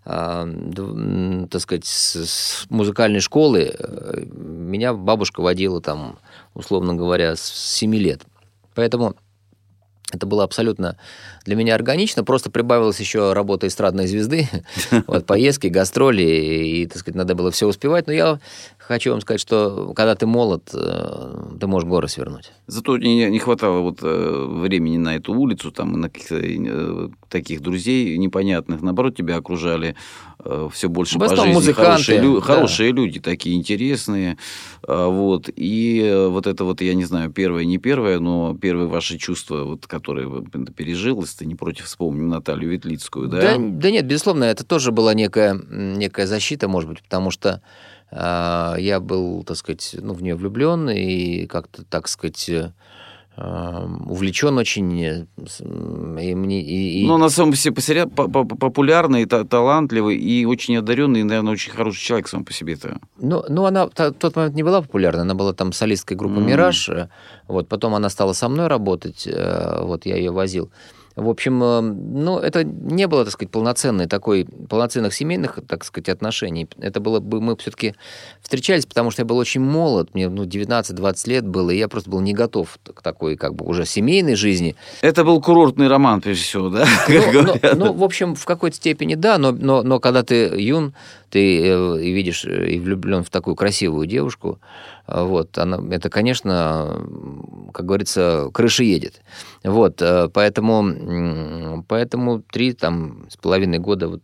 э, 0.05 1.47
так 1.49 1.61
сказать, 1.61 1.85
с 1.85 2.65
музыкальной 2.69 3.19
школы 3.19 3.73
э, 3.77 4.23
меня 4.25 4.93
бабушка 4.93 5.41
водила 5.41 5.81
там, 5.81 6.19
условно 6.53 6.93
говоря, 6.93 7.35
с 7.35 7.41
7 7.41 7.95
лет. 7.95 8.21
Поэтому 8.75 9.15
это 10.11 10.27
было 10.27 10.43
абсолютно 10.43 10.97
для 11.45 11.55
меня 11.55 11.73
органично, 11.75 12.23
просто 12.23 12.51
прибавилось 12.51 12.99
еще 12.99 13.33
работа 13.33 13.67
эстрадной 13.67 14.07
звезды, 14.07 14.47
вот, 15.07 15.25
поездки, 15.25 15.67
гастроли, 15.67 16.23
и, 16.23 16.85
так 16.85 16.99
сказать, 16.99 17.15
надо 17.15 17.33
было 17.33 17.49
все 17.51 17.67
успевать. 17.67 18.05
Но 18.07 18.13
я 18.13 18.39
хочу 18.77 19.11
вам 19.11 19.21
сказать, 19.21 19.41
что 19.41 19.93
когда 19.95 20.15
ты 20.15 20.27
молод, 20.27 20.69
э, 20.73 21.57
ты 21.59 21.67
можешь 21.67 21.89
горы 21.89 22.07
свернуть. 22.07 22.51
Зато 22.67 22.97
не, 22.97 23.29
не 23.29 23.39
хватало 23.39 23.79
вот 23.79 23.99
э, 24.03 24.45
времени 24.61 24.97
на 24.97 25.15
эту 25.15 25.33
улицу, 25.33 25.71
там, 25.71 25.99
на 25.99 26.09
каких-то 26.09 26.37
э, 26.39 27.09
таких 27.29 27.61
друзей 27.61 28.17
непонятных. 28.17 28.81
Наоборот, 28.81 29.15
тебя 29.15 29.37
окружали 29.37 29.95
все 30.71 30.89
больше 30.89 31.19
по 31.19 31.27
жизни 31.27 31.53
музыканты, 31.53 31.83
хорошие, 31.83 32.21
лю- 32.21 32.35
да. 32.35 32.41
хорошие 32.41 32.91
люди, 32.91 33.19
такие 33.19 33.55
интересные. 33.55 34.37
Вот. 34.87 35.49
И 35.55 36.27
вот 36.29 36.47
это 36.47 36.63
вот, 36.63 36.81
я 36.81 36.93
не 36.93 37.05
знаю, 37.05 37.31
первое, 37.31 37.65
не 37.65 37.77
первое, 37.77 38.19
но 38.19 38.55
первые 38.55 38.87
ваши 38.87 39.17
чувства, 39.17 39.63
вот, 39.63 39.87
которые 39.87 40.29
пережил, 40.75 41.21
если 41.21 41.39
ты 41.39 41.45
не 41.45 41.55
против, 41.55 41.85
вспомним 41.85 42.29
Наталью 42.29 42.69
Ветлицкую, 42.69 43.27
да? 43.27 43.41
Да, 43.41 43.55
да 43.57 43.91
нет, 43.91 44.05
безусловно, 44.05 44.43
это 44.43 44.63
тоже 44.63 44.91
была 44.91 45.13
некая, 45.13 45.59
некая 45.69 46.27
защита, 46.27 46.67
может 46.67 46.89
быть, 46.89 47.01
потому 47.01 47.31
что 47.31 47.61
а, 48.11 48.75
я 48.77 48.99
был, 48.99 49.43
так 49.43 49.57
сказать, 49.57 49.95
ну, 49.99 50.13
в 50.13 50.21
нее 50.21 50.35
влюблен 50.35 50.89
и 50.89 51.47
как-то, 51.47 51.83
так 51.83 52.07
сказать, 52.07 52.47
э, 52.49 52.71
увлечен 53.37 54.57
очень. 54.57 55.03
э, 55.03 55.25
И 56.21 56.35
мне, 56.35 56.61
и, 56.61 57.01
и- 57.03 57.07
Ну, 57.07 57.17
на 57.17 57.29
самом 57.29 57.51
по- 58.27 58.45
популярный, 58.45 59.25
та- 59.25 59.43
талантливый 59.43 60.15
и 60.17 60.45
очень 60.45 60.77
одаренный, 60.77 61.19
и, 61.19 61.23
наверное, 61.23 61.53
очень 61.53 61.71
хороший 61.71 61.99
человек 62.01 62.27
сам 62.27 62.45
по 62.45 62.53
себе-то. 62.53 62.99
Ну, 63.19 63.43
ну, 63.49 63.65
она 63.65 63.85
в 63.87 63.89
тот 63.89 64.35
момент 64.35 64.55
не 64.55 64.63
была 64.63 64.81
популярна, 64.81 65.21
она 65.23 65.33
была 65.35 65.53
там 65.53 65.73
солисткой 65.73 66.17
группы 66.17 66.39
Мгм. 66.39 66.47
«Мираж», 66.47 66.89
э, 66.89 67.09
вот, 67.47 67.67
потом 67.67 67.93
она 67.95 68.09
стала 68.09 68.33
со 68.33 68.47
мной 68.49 68.67
работать, 68.67 69.27
э, 69.27 69.81
вот, 69.83 70.05
я 70.05 70.15
ее 70.15 70.31
возил. 70.31 70.69
В 71.15 71.29
общем, 71.29 71.63
э, 71.63 71.81
ну, 71.81 72.39
это 72.39 72.63
не 72.63 73.07
было, 73.07 73.23
так 73.23 73.33
сказать, 73.33 73.51
полноценной 73.51 74.07
такой, 74.07 74.45
полноценных 74.45 75.13
семейных, 75.13 75.59
так 75.67 75.85
сказать, 75.85 76.09
отношений. 76.09 76.67
Это 76.79 76.99
было 76.99 77.19
бы, 77.19 77.39
мы 77.39 77.55
все-таки 77.55 77.95
встречались, 78.41 78.85
потому 78.85 79.11
что 79.11 79.21
я 79.21 79.25
был 79.25 79.37
очень 79.37 79.61
молод, 79.61 80.13
мне, 80.13 80.27
ну, 80.27 80.43
19-20 80.43 81.29
лет 81.29 81.47
было, 81.47 81.69
и 81.69 81.77
я 81.77 81.87
просто 81.87 82.09
был 82.09 82.19
не 82.19 82.33
готов 82.33 82.77
к 82.83 83.01
такой, 83.01 83.37
как 83.37 83.55
бы, 83.55 83.65
уже 83.65 83.85
семейной 83.85 84.35
жизни. 84.35 84.75
Это 85.01 85.23
был 85.23 85.41
курортный 85.41 85.87
роман, 85.87 86.21
прежде 86.21 86.43
всего, 86.43 86.69
да? 86.69 86.85
Ну, 87.35 87.43
ну, 87.43 87.75
ну, 87.75 87.93
в 87.93 88.03
общем, 88.03 88.35
в 88.35 88.45
какой-то 88.45 88.77
степени 88.77 89.15
да, 89.15 89.37
но, 89.37 89.51
но, 89.51 89.83
но 89.83 89.99
когда 89.99 90.23
ты 90.23 90.51
юн, 90.57 90.93
ты 91.35 91.67
э, 91.67 92.01
и 92.01 92.13
видишь 92.13 92.45
э, 92.45 92.69
и 92.69 92.79
влюблен 92.79 93.21
в 93.21 93.29
такую 93.29 93.57
красивую 93.57 94.07
девушку, 94.07 94.61
э, 95.05 95.21
вот, 95.21 95.57
она, 95.57 95.81
это, 95.93 96.09
конечно, 96.09 97.05
как 97.73 97.85
говорится, 97.85 98.49
крыша 98.53 98.85
едет. 98.85 99.21
Вот, 99.61 100.01
э, 100.01 100.29
поэтому, 100.33 101.83
поэтому 101.89 102.41
три 102.41 102.71
там 102.71 103.25
с 103.29 103.35
половиной 103.35 103.79
года 103.79 104.07
вот 104.07 104.23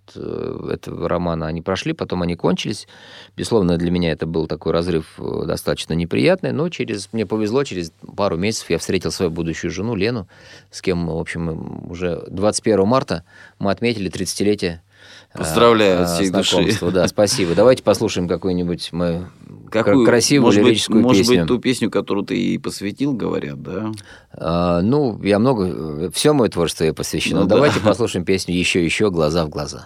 этого 0.71 1.09
романа 1.09 1.47
они 1.47 1.61
прошли, 1.61 1.91
потом 1.91 2.21
они 2.21 2.37
кончились. 2.37 2.87
Безусловно, 3.35 3.75
для 3.75 3.91
меня 3.91 4.13
это 4.13 4.25
был 4.25 4.47
такой 4.47 4.71
разрыв 4.71 5.19
достаточно 5.45 5.91
неприятный, 5.91 6.53
но 6.53 6.69
через, 6.69 7.09
мне 7.11 7.25
повезло, 7.25 7.65
через 7.65 7.91
пару 8.15 8.37
месяцев 8.37 8.69
я 8.69 8.77
встретил 8.77 9.11
свою 9.11 9.31
будущую 9.31 9.69
жену 9.69 9.95
Лену, 9.95 10.29
с 10.69 10.81
кем, 10.81 11.07
в 11.07 11.19
общем, 11.19 11.91
уже 11.91 12.23
21 12.29 12.87
марта 12.87 13.25
мы 13.59 13.69
отметили 13.69 14.09
30-летие 14.09 14.75
э, 14.75 14.90
Поздравляю 15.33 16.03
от 16.03 16.09
э, 16.09 16.13
всей 16.13 16.29
души. 16.29 16.77
Да, 16.91 17.07
спасибо. 17.07 17.55
Давайте 17.55 17.83
послушаем 17.83 18.27
какую-нибудь 18.27 18.89
мы 18.91 19.27
Какую, 19.71 20.05
красивую 20.05 20.47
может 20.47 20.61
быть, 20.61 20.69
лирическую 20.69 21.01
может 21.01 21.21
песню. 21.21 21.39
быть, 21.39 21.47
ту 21.47 21.59
песню, 21.59 21.89
которую 21.89 22.25
ты 22.25 22.37
и 22.37 22.57
посвятил, 22.57 23.13
говорят, 23.13 23.61
да? 23.61 23.91
А, 24.33 24.81
ну, 24.81 25.17
я 25.23 25.39
много... 25.39 26.11
Все 26.11 26.33
мое 26.33 26.49
творчество 26.49 26.83
ей 26.83 26.91
посвящено. 26.91 27.41
Ну 27.41 27.47
да. 27.47 27.55
Давайте 27.55 27.79
послушаем 27.79 28.25
песню 28.25 28.53
«Еще-еще, 28.53 29.09
глаза 29.09 29.45
в 29.45 29.49
глаза». 29.49 29.85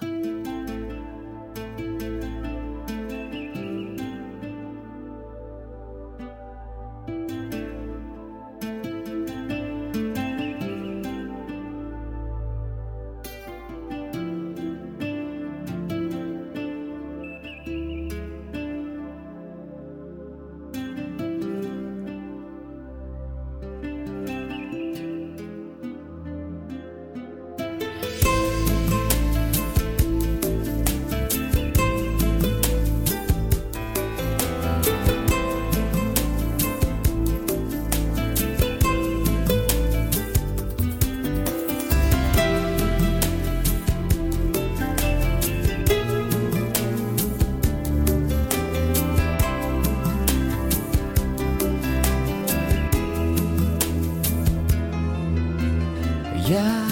Я 56.48 56.84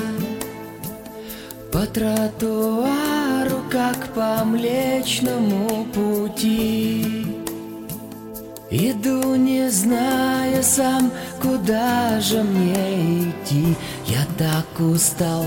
по 1.72 1.86
тротуару, 1.86 3.62
как 3.70 4.08
по 4.16 4.44
Млечному 4.44 5.86
пути. 5.86 7.28
Иду, 8.72 9.36
не 9.36 9.70
зная 9.70 10.64
сам, 10.64 11.12
куда 11.40 12.20
же 12.20 12.42
мне 12.42 13.30
идти. 13.30 13.76
Я 14.08 14.26
так 14.40 14.66
устал, 14.80 15.46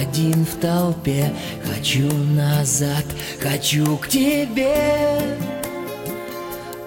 один 0.00 0.46
в 0.46 0.54
толпе. 0.60 1.32
Хочу 1.68 2.12
назад, 2.36 3.04
хочу 3.40 3.96
к 3.96 4.06
тебе. 4.06 5.20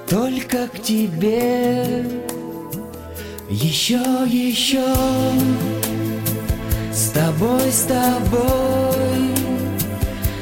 Только 0.09 0.69
к 0.69 0.81
тебе. 0.81 2.05
Еще, 3.49 3.99
еще 4.29 4.85
с 6.93 7.09
тобой, 7.09 7.71
с 7.71 7.83
тобой. 7.83 9.31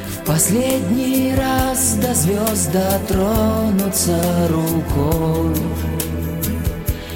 В 0.08 0.26
последний 0.26 1.34
раз 1.36 1.96
до 1.96 2.14
звезд 2.14 2.72
дотронуться 2.72 4.22
рукой. 4.50 5.56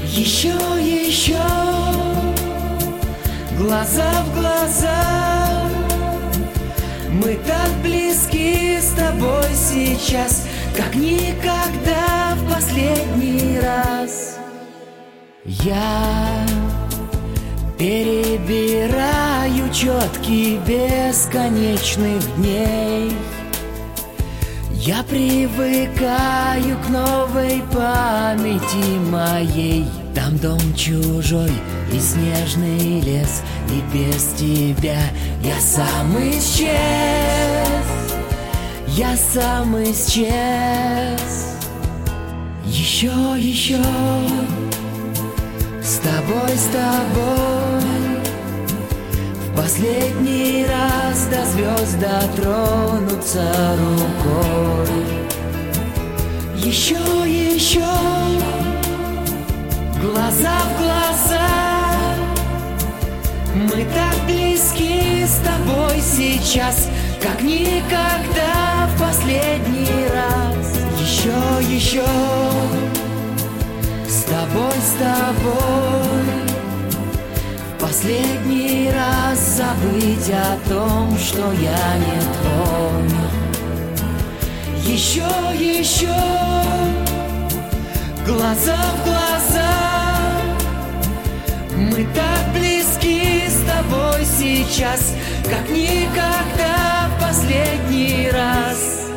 Еще, 0.06 0.54
еще 0.80 1.38
Глаза 3.58 4.12
в 4.26 4.40
глаза. 4.40 5.70
Мы 7.10 7.40
так 7.48 7.70
близки 7.84 8.80
с 8.80 8.94
тобой 8.96 9.46
сейчас 9.54 10.46
Как 10.76 10.96
никогда 10.96 12.36
в 12.36 12.54
последний 12.54 13.60
раз. 13.60 14.38
Я 15.46 16.46
Перебираю 17.78 19.72
четки 19.74 20.60
бесконечных 20.66 22.36
дней. 22.38 23.12
Я 24.72 25.02
привыкаю 25.04 26.78
к 26.86 26.90
новой 26.90 27.64
памяти 27.74 29.00
моей. 29.10 29.86
Там 30.14 30.38
дом 30.38 30.60
чужой 30.76 31.52
и 31.92 32.00
снежный 32.00 33.02
лес 33.02 33.42
И 33.70 33.82
без 33.92 34.34
тебя 34.38 35.00
я 35.44 35.60
сам 35.60 36.16
исчез. 36.30 36.70
Я 38.90 39.18
сам 39.18 39.76
исчез. 39.84 41.58
Еще, 42.66 43.12
еще 43.38 43.80
с 45.84 45.98
тобой, 45.98 46.56
с 46.56 46.68
тобой. 46.68 47.84
В 49.42 49.56
последний 49.56 50.66
раз 50.66 51.26
до 51.28 51.46
звезд 51.46 52.00
дотронуться 52.00 53.54
рукой. 53.78 54.88
Еще, 56.56 56.96
еще. 57.26 57.84
Глаза 60.02 60.58
в 60.60 60.82
глаза. 60.82 61.50
Мы 63.56 63.86
так 63.94 64.26
близки 64.26 65.26
с 65.26 65.38
тобой 65.46 66.02
сейчас 66.02 66.90
Как 67.22 67.42
никогда 67.42 68.88
в 68.96 69.00
последний 69.00 70.08
раз. 70.08 70.74
Еще, 71.00 71.76
еще 71.76 72.04
с 74.14 74.24
тобой, 74.26 74.78
с 74.80 74.94
тобой. 75.00 76.26
Последний 77.80 78.92
раз 78.92 79.40
забыть 79.58 80.30
о 80.30 80.70
том, 80.70 81.18
что 81.18 81.52
я 81.54 81.98
не 81.98 82.20
твой. 82.38 83.10
Еще, 84.94 85.32
еще. 85.58 86.16
Глаза 88.28 88.78
в 88.78 89.04
глаза. 89.04 89.74
Мы 91.76 92.06
так 92.14 92.54
близки 92.54 93.50
с 93.50 93.62
тобой 93.66 94.24
сейчас 94.26 95.16
Как 95.44 95.68
никогда 95.70 97.10
в 97.10 97.22
последний 97.22 98.30
раз 98.30 99.13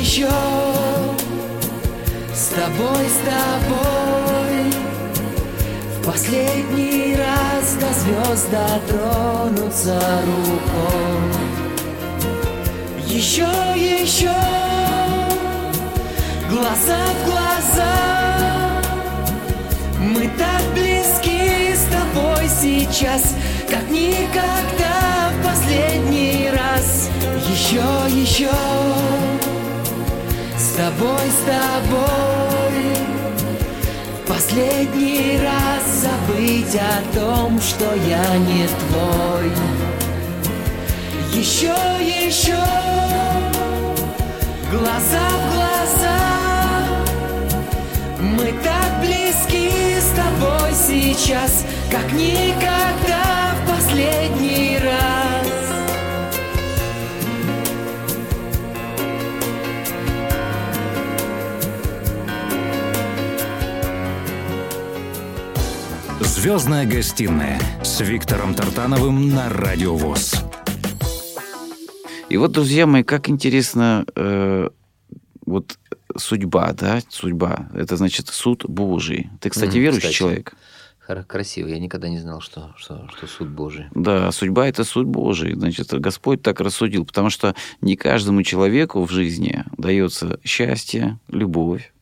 еще 0.00 0.28
С 2.34 2.48
тобой, 2.48 3.04
с 3.06 3.20
тобой. 3.28 4.72
В 5.96 6.06
последний 6.06 7.16
раз 7.16 7.74
до 7.74 7.92
звезд 8.00 8.48
дотронуться 8.50 10.00
рукой. 10.26 11.50
Еще, 13.06 13.48
еще 13.76 14.34
Глаза 16.48 16.98
в 17.22 17.30
глаза. 17.30 17.94
Мы 20.00 20.30
так 20.38 20.62
близки 20.72 21.74
с 21.74 21.84
тобой 21.92 22.48
сейчас 22.48 23.34
Как 23.68 23.88
никогда 23.90 25.30
в 25.38 25.46
последний 25.46 26.50
раз. 26.50 27.10
Еще, 27.48 27.82
еще 28.08 28.50
С 30.80 30.82
тобой, 30.82 31.28
с 31.28 31.40
тобой. 31.44 32.78
Последний 34.26 35.38
раз 35.42 35.84
забыть 36.00 36.74
о 36.74 37.14
том, 37.14 37.60
что 37.60 37.84
я 38.08 38.38
не 38.38 38.66
твой. 38.66 39.52
Еще, 41.34 41.76
еще. 42.00 42.64
Глаза 44.72 45.28
в 45.28 45.52
глаза. 45.52 46.18
Мы 48.18 48.46
так 48.64 49.00
близки 49.02 49.98
с 50.00 50.10
тобой 50.16 50.72
сейчас 50.72 51.66
Как 51.90 52.10
никогда 52.12 53.09
Звездная 66.40 66.86
гостиная 66.86 67.60
с 67.82 68.00
Виктором 68.00 68.54
Тартановым 68.54 69.28
на 69.28 69.50
Радио 69.50 69.94
ВОЗ. 69.94 70.42
И 72.30 72.38
вот, 72.38 72.52
друзья 72.52 72.86
мои, 72.86 73.02
как 73.02 73.28
интересно, 73.28 74.06
э, 74.16 74.70
вот 75.44 75.78
судьба, 76.16 76.72
да, 76.72 77.02
судьба, 77.10 77.68
это 77.74 77.98
значит 77.98 78.28
суд 78.28 78.64
Божий. 78.66 79.28
Ты, 79.40 79.50
кстати, 79.50 79.72
Мгм, 79.72 79.80
верующий 79.80 80.00
кстати. 80.00 80.16
человек? 80.16 80.54
Красиво. 81.26 81.68
Я 81.68 81.78
никогда 81.78 82.08
не 82.08 82.20
знал, 82.20 82.40
что, 82.40 82.72
что, 82.78 83.06
что 83.14 83.26
суд 83.26 83.48
Божий. 83.48 83.84
Да, 83.94 84.32
судьба 84.32 84.66
это 84.66 84.82
суд 84.84 85.06
Божий. 85.06 85.52
Значит, 85.52 85.92
Господь 85.92 86.40
так 86.40 86.60
рассудил, 86.60 87.04
потому 87.04 87.28
что 87.28 87.54
не 87.82 87.96
каждому 87.96 88.42
человеку 88.44 89.04
в 89.04 89.10
жизни 89.10 89.62
дается 89.76 90.40
счастье, 90.42 91.18
любовь. 91.28 91.92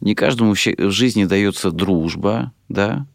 Не 0.00 0.14
каждому 0.14 0.54
в 0.54 0.90
жизни 0.92 1.24
дается 1.24 1.72
дружба, 1.72 2.52
да. 2.68 3.06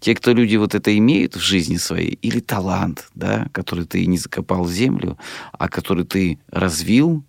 Те, 0.00 0.14
кто 0.14 0.32
люди 0.32 0.56
вот 0.56 0.74
это 0.74 0.96
имеют 0.96 1.36
в 1.36 1.40
жизни 1.40 1.76
своей, 1.76 2.18
или 2.22 2.40
талант, 2.40 3.08
да, 3.14 3.48
который 3.52 3.84
ты 3.84 4.06
не 4.06 4.18
закопал 4.18 4.64
в 4.64 4.72
землю, 4.72 5.18
а 5.52 5.68
который 5.68 6.04
ты 6.04 6.38
развил, 6.50 7.22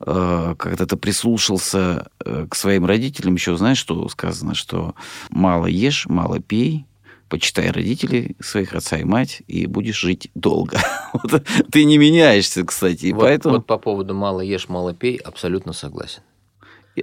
э, 0.00 0.54
когда 0.58 0.86
ты 0.86 0.96
прислушался 0.96 2.08
э, 2.24 2.46
к 2.48 2.54
своим 2.54 2.86
родителям, 2.86 3.34
еще 3.34 3.56
знаешь, 3.56 3.78
что 3.78 4.08
сказано, 4.08 4.54
что 4.54 4.94
мало 5.30 5.66
ешь, 5.66 6.06
мало 6.06 6.40
пей, 6.40 6.86
почитай 7.28 7.70
родителей 7.70 8.36
своих 8.40 8.74
отца 8.74 8.98
и 8.98 9.04
мать, 9.04 9.42
и 9.46 9.66
будешь 9.66 10.00
жить 10.00 10.30
долго. 10.34 10.78
Вот 11.12 11.46
Ты 11.72 11.84
не 11.84 11.96
меняешься, 11.96 12.62
кстати, 12.64 13.10
вот, 13.10 13.22
поэтому... 13.22 13.54
вот 13.56 13.66
по 13.66 13.78
поводу 13.78 14.14
мало 14.14 14.42
ешь, 14.42 14.68
мало 14.68 14.92
пей, 14.92 15.16
абсолютно 15.16 15.72
согласен. 15.72 16.20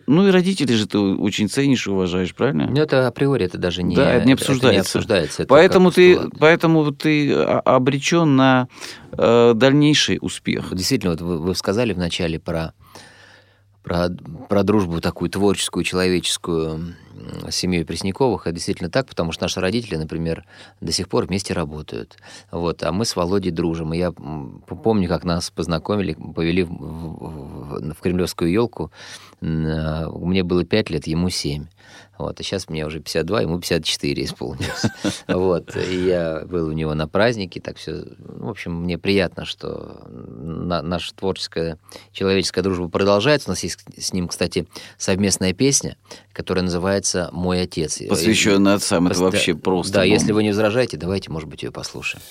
Ну 0.08 0.28
и 0.28 0.32
родителей 0.32 0.76
же 0.76 0.88
ты 0.88 0.98
очень 0.98 1.50
ценишь 1.50 1.88
и 1.88 1.90
уважаешь, 1.90 2.34
правильно? 2.34 2.68
Но 2.70 2.82
это 2.82 3.08
априори 3.08 3.46
это 3.46 3.58
даже 3.58 3.84
не, 3.84 3.96
Да, 3.96 4.12
это 4.14 4.26
не 4.26 4.34
обсуждается. 4.34 4.98
обсуждается. 5.00 5.44
Это 5.44 5.50
Поэтому 5.50 5.92
ты, 5.92 6.14
постулат. 6.16 6.40
поэтому 6.40 6.92
ты 6.92 7.34
а- 7.34 7.60
обречен 7.60 8.36
на 8.36 8.68
э, 9.12 9.54
дальнейший 9.56 10.18
успех. 10.22 10.74
Действительно, 10.74 11.12
вот 11.12 11.22
вы, 11.22 11.38
вы 11.40 11.56
сказали 11.56 11.94
вначале 11.94 12.40
про, 12.40 12.74
про, 13.84 14.10
про 14.50 14.64
дружбу 14.64 15.02
такую 15.02 15.30
творческую, 15.30 15.84
человеческую 15.84 16.96
с 17.48 17.56
семьей 17.56 17.86
Пресняковых. 17.86 18.48
Это 18.48 18.56
действительно 18.56 18.90
так, 18.90 19.08
потому 19.08 19.32
что 19.32 19.44
наши 19.46 19.62
родители, 19.62 19.96
например, 19.96 20.44
до 20.82 20.92
сих 20.92 21.08
пор 21.08 21.26
вместе 21.26 21.54
работают. 21.54 22.18
Вот, 22.52 22.84
а 22.84 22.92
мы 22.92 23.06
с 23.06 23.16
Володей 23.16 23.52
дружим. 23.52 23.94
И 23.94 23.98
я 23.98 24.12
помню, 24.12 25.08
как 25.08 25.24
нас 25.24 25.50
познакомили, 25.50 26.14
повели 26.36 26.64
в, 26.64 26.70
в- 26.70 27.80
в- 27.80 27.94
в 27.94 28.00
Кремлевскую 28.02 28.52
елку. 28.52 28.92
Мне 29.44 30.44
было 30.44 30.64
5 30.64 30.90
лет, 30.90 31.08
ему 31.08 31.30
7. 31.30 31.66
Вот, 32.18 32.40
а 32.40 32.44
сейчас 32.44 32.70
мне 32.70 32.86
уже 32.86 33.00
52, 33.00 33.42
ему 33.42 33.60
54 33.60 34.24
исполнилось. 34.24 34.84
Вот, 35.28 35.76
и 35.76 36.06
я 36.06 36.44
был 36.46 36.68
у 36.68 36.72
него 36.72 36.94
на 36.94 37.08
празднике, 37.08 37.60
так 37.60 37.78
все, 37.78 38.06
в 38.20 38.48
общем, 38.50 38.84
мне 38.84 38.98
приятно, 38.98 39.46
что 39.46 40.06
на- 40.08 40.82
наша 40.82 41.14
творческая, 41.16 41.78
человеческая 42.12 42.62
дружба 42.62 42.88
продолжается. 42.88 43.50
У 43.50 43.52
нас 43.52 43.64
есть 43.64 43.80
с 43.98 44.14
ним, 44.14 44.28
кстати, 44.28 44.68
совместная 44.98 45.54
песня, 45.54 45.98
которая 46.32 46.64
называется 46.64 47.30
«Мой 47.34 47.62
отец». 47.64 48.00
Посвященный 48.08 48.76
отцам, 48.76 49.08
это 49.08 49.20
вообще 49.20 49.56
просто. 49.56 49.94
Да, 49.94 50.04
если 50.04 50.32
вы 50.32 50.44
не 50.44 50.50
возражаете, 50.50 50.98
давайте, 50.98 51.32
может 51.32 51.50
быть, 51.50 51.64
ее 51.64 51.72
послушаем. 51.72 52.22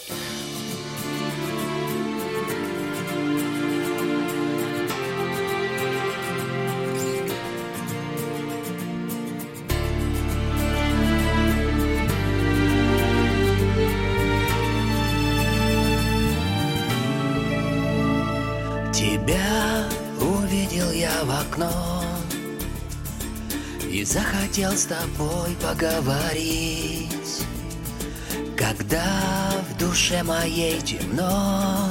Захотел 24.72 24.76
с 24.76 24.84
тобой 24.84 25.56
поговорить. 25.60 27.44
Когда 28.56 29.52
в 29.70 29.78
душе 29.78 30.22
моей 30.22 30.80
темно 30.80 31.90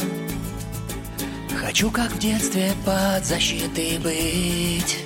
Хочу, 1.56 1.92
как 1.92 2.12
в 2.12 2.20
детстве, 2.20 2.74
под 2.86 3.26
защитой 3.26 3.98
быть. 4.00 4.98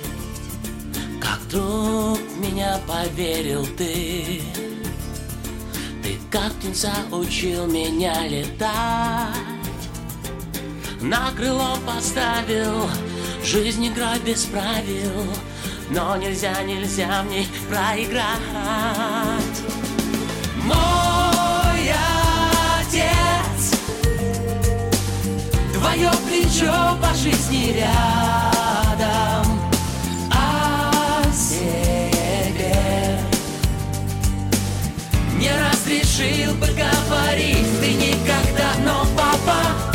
Как 1.20 1.38
друг 1.48 2.18
меня 2.38 2.80
поверил 2.86 3.66
ты. 3.76 4.42
Ты 6.02 6.18
как 6.30 6.52
птенца 6.54 6.92
учил 7.10 7.66
меня 7.66 8.26
летать. 8.26 9.34
На 11.00 11.30
крыло 11.32 11.76
поставил 11.86 12.88
Жизнь 13.44 13.86
игра 13.86 14.18
без 14.18 14.44
правил 14.46 15.26
Но 15.88 16.16
нельзя, 16.16 16.62
нельзя 16.62 17.22
мне 17.22 17.46
проиграть. 17.68 18.26
Мой 20.64 21.92
отец 22.80 23.78
Твое 25.72 26.10
плечо 26.26 26.98
по 27.00 27.14
жизни 27.14 27.72
рядом 27.78 29.60
О 30.32 31.22
себе 31.32 33.20
Не 35.38 35.50
разрешил 35.50 36.54
бы 36.54 36.66
говорить. 36.66 37.80
Ты 37.80 37.92
никогда, 37.92 38.74
но 38.84 39.06
папа 39.16 39.85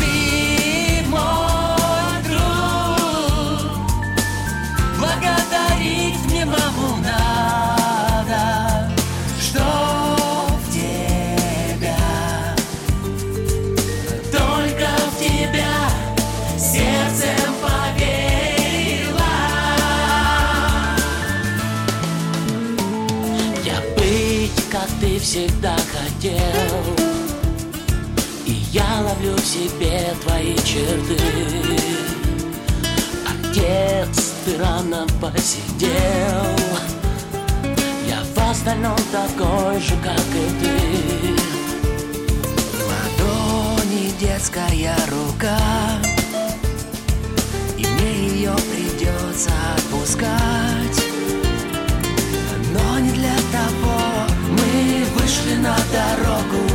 всегда 25.22 25.76
хотел. 25.78 26.32
И 28.46 28.52
я 28.72 29.02
ловлю 29.02 29.36
в 29.36 29.46
себе 29.46 30.14
твои 30.24 30.56
черты. 30.58 31.18
Отец, 33.30 34.34
ты 34.46 34.58
рано 34.58 35.06
посидел. 35.22 35.92
Я 38.08 38.24
в 38.36 38.50
остальном 38.50 38.98
такой 39.12 39.80
же, 39.80 39.96
как 40.04 40.18
и 40.18 40.50
ты. 40.60 41.36
Ладони 42.90 44.12
детская 44.20 44.96
рука. 45.10 45.60
И 47.78 47.86
мне 47.86 48.12
ее 48.28 48.56
придется 48.72 49.52
отпускать 49.78 50.81
вышли 55.52 55.56
на 55.58 55.76
дорогу 55.92 56.68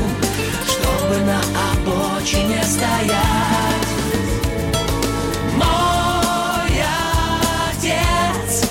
Чтобы 0.67 1.19
на 1.25 1.41
обочине 1.73 2.62
стоять. 2.62 3.87
Мой 5.55 6.83
отец 7.71 8.71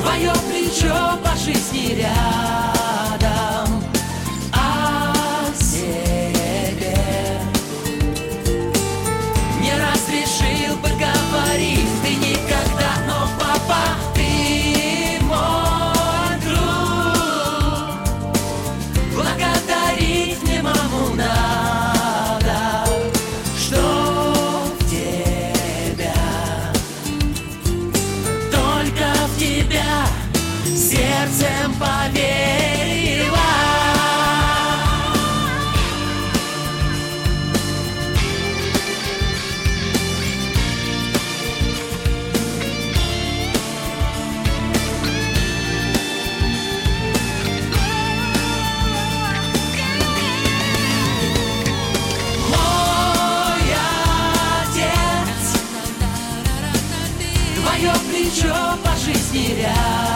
Твое 0.00 0.32
плечо 0.48 1.18
по 1.22 1.36
жизни 1.36 2.00
рядом 2.00 2.37
по 59.38 60.07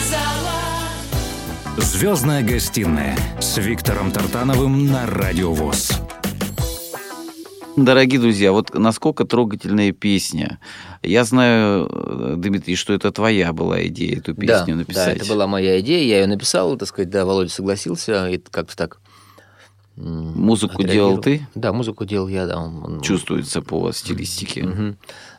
сказала 0.00 0.52
Звездная 1.78 2.42
гостиная 2.42 3.16
с 3.40 3.58
Виктором 3.58 4.10
Тартановым 4.12 4.86
на 4.86 5.06
Радио 5.06 5.52
ВОЗ. 5.52 5.92
Дорогие 7.76 8.20
друзья, 8.20 8.52
вот 8.52 8.74
насколько 8.74 9.24
трогательная 9.24 9.92
песня. 9.92 10.58
Я 11.02 11.24
знаю, 11.24 11.88
э, 11.90 12.34
Дмитрий, 12.36 12.76
что 12.76 12.92
это 12.92 13.10
твоя 13.10 13.52
была 13.54 13.86
идея 13.86 14.18
эту 14.18 14.34
песню 14.34 14.74
да, 14.74 14.74
написать. 14.74 15.06
Да, 15.18 15.24
это 15.24 15.26
была 15.26 15.46
моя 15.46 15.80
идея, 15.80 16.04
я 16.06 16.20
ее 16.20 16.26
написал, 16.26 16.76
так 16.76 16.88
сказать, 16.88 17.08
да, 17.08 17.24
Володя 17.24 17.50
согласился, 17.50 18.28
и 18.28 18.38
как-то 18.38 18.76
так... 18.76 18.98
Музыку 19.96 20.82
делал 20.82 21.18
ты? 21.18 21.46
Да, 21.54 21.72
музыку 21.72 22.04
делал 22.04 22.28
я, 22.28 22.46
да. 22.46 22.58
он- 22.58 22.84
он- 22.84 23.00
Чувствуется 23.00 23.62
по 23.62 23.90
стилистике. 23.92 24.64
Мгм. 24.64 24.96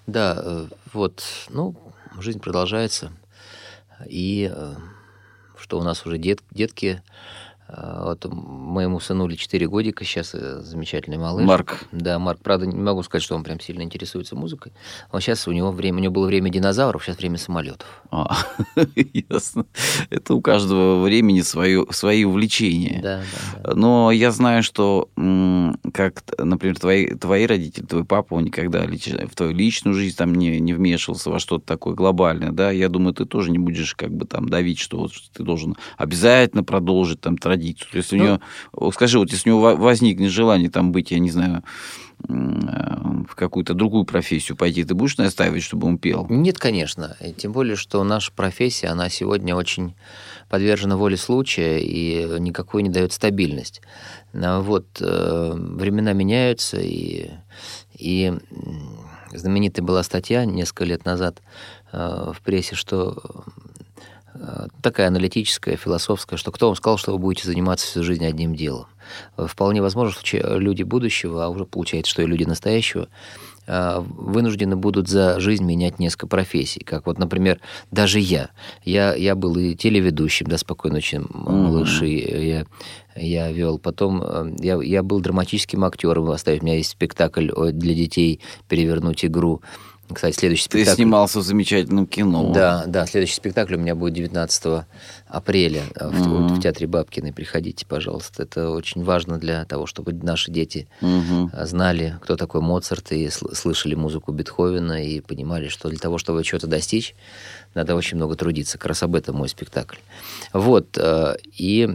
Да, 0.08 0.36
э, 0.38 0.66
вот, 0.94 1.24
ну, 1.50 1.76
жизнь 2.20 2.40
продолжается. 2.40 3.12
И 4.08 4.52
э, 4.54 4.76
что 5.58 5.80
у 5.80 5.84
нас 5.84 6.06
уже 6.06 6.18
дет, 6.18 6.42
детки, 6.52 7.02
вот 7.76 8.26
моему 8.32 9.00
сынули 9.00 9.36
4 9.36 9.68
годика, 9.68 10.04
сейчас 10.04 10.34
э, 10.34 10.62
замечательный 10.62 11.18
малыш. 11.18 11.46
Марк. 11.46 11.86
Да, 11.92 12.20
Марк, 12.20 12.40
правда, 12.42 12.66
не 12.66 12.76
могу 12.76 13.04
сказать, 13.04 13.24
что 13.24 13.36
он 13.36 13.44
прям 13.44 13.60
сильно 13.60 13.82
интересуется 13.82 14.36
музыкой. 14.36 14.74
Он 15.12 15.22
сейчас, 15.22 15.48
у 15.48 15.52
него 15.52 15.72
время, 15.72 15.98
у 15.98 16.02
него 16.02 16.14
было 16.14 16.28
время 16.28 16.50
динозавров, 16.50 17.04
сейчас 17.04 17.18
время 17.18 17.38
самолетов. 17.38 18.04
А, 18.12 18.38
ясно. 18.96 19.66
Это 20.10 20.36
у 20.36 20.42
каждого 20.42 21.02
времени 21.02 21.42
свое, 21.42 21.86
свои 21.92 22.24
увлечения. 22.24 23.00
Да, 23.02 23.20
да, 23.20 23.62
да. 23.64 23.76
Но 23.76 24.12
я 24.12 24.32
знаю, 24.32 24.64
что, 24.64 25.10
как, 25.94 26.24
например, 26.38 26.80
твои, 26.80 27.08
твои 27.16 27.46
родители, 27.46 27.86
твой 27.86 28.06
папа, 28.06 28.36
он 28.36 28.46
никогда 28.46 28.84
в 28.84 29.36
твою 29.36 29.54
личную 29.54 29.96
жизнь 29.96 30.16
там 30.16 30.36
не, 30.36 30.60
не 30.60 30.74
вмешивался 30.74 31.30
во 31.30 31.40
что-то 31.40 31.66
такое 31.66 31.96
глобальное, 31.96 32.52
да, 32.52 32.72
я 32.72 32.90
думаю, 32.90 33.14
ты 33.14 33.26
тоже 33.26 33.52
не 33.52 33.60
будешь 33.60 33.96
как 33.96 34.12
бы 34.12 34.26
там 34.26 34.50
давить, 34.50 34.80
что 34.80 34.98
вот 34.98 35.12
ты 35.34 35.44
должен 35.44 35.76
обязательно 35.98 36.64
продолжить 36.64 37.22
там 37.22 37.38
традицию. 37.64 37.92
То 37.92 37.98
есть 37.98 38.14
у 38.14 38.18
Ну- 38.18 38.40
вот 38.74 38.94
скажи, 38.94 39.20
вот 39.20 39.32
если 39.32 39.50
у 39.50 39.54
него 39.54 39.62
во- 39.62 39.76
возникнет 39.76 40.32
желание 40.32 40.70
там 40.70 40.92
быть, 40.92 41.12
я 41.12 41.20
не 41.20 41.32
знаю, 41.32 41.64
э, 42.28 42.34
в 43.28 43.36
какую-то 43.36 43.74
другую 43.74 44.06
профессию 44.06 44.56
пойти, 44.58 44.84
ты 44.84 44.94
будешь 44.94 45.18
настаивать, 45.18 45.64
чтобы 45.64 45.88
он 45.88 45.98
пел? 45.98 46.26
Нет, 46.30 46.58
конечно. 46.60 47.16
И 47.20 47.34
Тем 47.34 47.52
более, 47.52 47.76
что 47.76 48.04
наша 48.04 48.32
профессия, 48.32 48.88
она 48.88 49.10
сегодня 49.10 49.56
очень 49.56 49.96
подвержена 50.50 50.96
воле 50.98 51.18
случая 51.18 51.80
и 51.80 52.40
никакой 52.40 52.84
не 52.84 52.90
дает 52.90 53.14
стабильность. 53.14 53.82
Вот 54.34 54.86
э, 55.02 55.54
времена 55.56 56.14
меняются, 56.14 56.78
и, 56.80 57.30
и 57.98 58.34
знаменитая 59.32 59.86
была 59.86 60.04
статья 60.04 60.46
несколько 60.46 60.86
лет 60.86 61.06
назад 61.06 61.42
э, 61.92 62.32
в 62.34 62.42
прессе, 62.42 62.76
что 62.76 63.44
такая 64.82 65.08
аналитическая, 65.08 65.76
философская, 65.76 66.38
что 66.38 66.52
кто 66.52 66.68
вам 66.68 66.76
сказал, 66.76 66.98
что 66.98 67.12
вы 67.12 67.20
будете 67.20 67.48
заниматься 67.48 67.86
всю 67.88 68.04
жизнь 68.04 68.26
одним 68.26 68.56
делом. 68.56 68.88
Вполне 69.38 69.82
возможно, 69.82 70.18
что 70.20 70.58
люди 70.58 70.84
будущего, 70.84 71.46
а 71.46 71.50
уже 71.50 71.66
получается, 71.66 72.12
что 72.12 72.22
и 72.22 72.26
люди 72.26 72.44
настоящего, 72.44 73.10
э, 73.68 74.00
вынуждены 74.00 74.76
будут 74.76 75.08
за 75.08 75.40
жизнь 75.40 75.64
менять 75.64 76.00
несколько 76.00 76.28
профессий. 76.28 76.84
Как 76.84 77.06
вот, 77.06 77.20
например, 77.20 77.60
даже 77.92 78.20
я. 78.20 78.50
Я, 78.84 79.14
я 79.14 79.36
был 79.36 79.58
и 79.58 79.76
телеведущим, 79.76 80.48
да, 80.48 80.58
«Спокойной 80.58 80.98
ночи, 80.98 81.22
малыши», 81.30 82.08
я, 82.08 82.66
я 83.16 83.52
вел. 83.52 83.78
Потом 83.78 84.24
э, 84.24 84.56
я, 84.60 84.82
я 84.82 85.04
был 85.04 85.20
драматическим 85.20 85.84
актером, 85.84 86.30
оставить. 86.32 86.62
У 86.62 86.66
меня 86.66 86.78
есть 86.78 86.92
спектакль 86.92 87.50
для 87.72 87.94
детей 87.94 88.40
«Перевернуть 88.68 89.26
игру». 89.26 89.62
Кстати, 90.14 90.36
следующий 90.36 90.68
Ты 90.70 90.78
спектакль... 90.80 90.96
снимался 90.96 91.40
в 91.40 91.44
замечательном 91.44 92.08
кино. 92.08 92.52
Да, 92.54 92.86
да, 92.88 93.06
следующий 93.06 93.36
спектакль 93.36 93.76
у 93.76 93.78
меня 93.80 93.96
будет 93.96 94.14
19 94.14 94.84
апреля 95.28 95.84
э, 95.96 96.08
в, 96.08 96.28
Мгм. 96.28 96.48
в 96.56 96.62
Театре 96.62 96.88
Бабкиной. 96.88 97.34
Приходите, 97.34 97.86
пожалуйста. 97.86 98.44
Это 98.44 98.70
очень 98.70 99.04
важно 99.04 99.38
для 99.40 99.66
того, 99.66 99.86
чтобы 99.86 100.14
наши 100.14 100.52
дети 100.52 100.88
э, 101.02 101.66
знали, 101.66 102.18
кто 102.22 102.36
такой 102.36 102.62
Моцарт, 102.62 103.12
и 103.12 103.28
сл- 103.28 103.54
слышали 103.56 103.96
музыку 103.96 104.32
Бетховена, 104.32 105.02
и 105.02 105.20
понимали, 105.20 105.68
что 105.68 105.90
для 105.90 106.00
того, 106.00 106.18
чтобы 106.18 106.44
чего-то 106.44 106.68
достичь, 106.68 107.16
надо 107.74 107.96
очень 107.96 108.18
много 108.18 108.36
трудиться. 108.36 108.78
Как 108.78 108.88
раз 108.88 109.04
об 109.04 109.16
этом 109.16 109.36
мой 109.38 109.50
спектакль. 109.50 109.98
Вот. 110.54 110.98
э, 110.98 111.36
И 111.58 111.90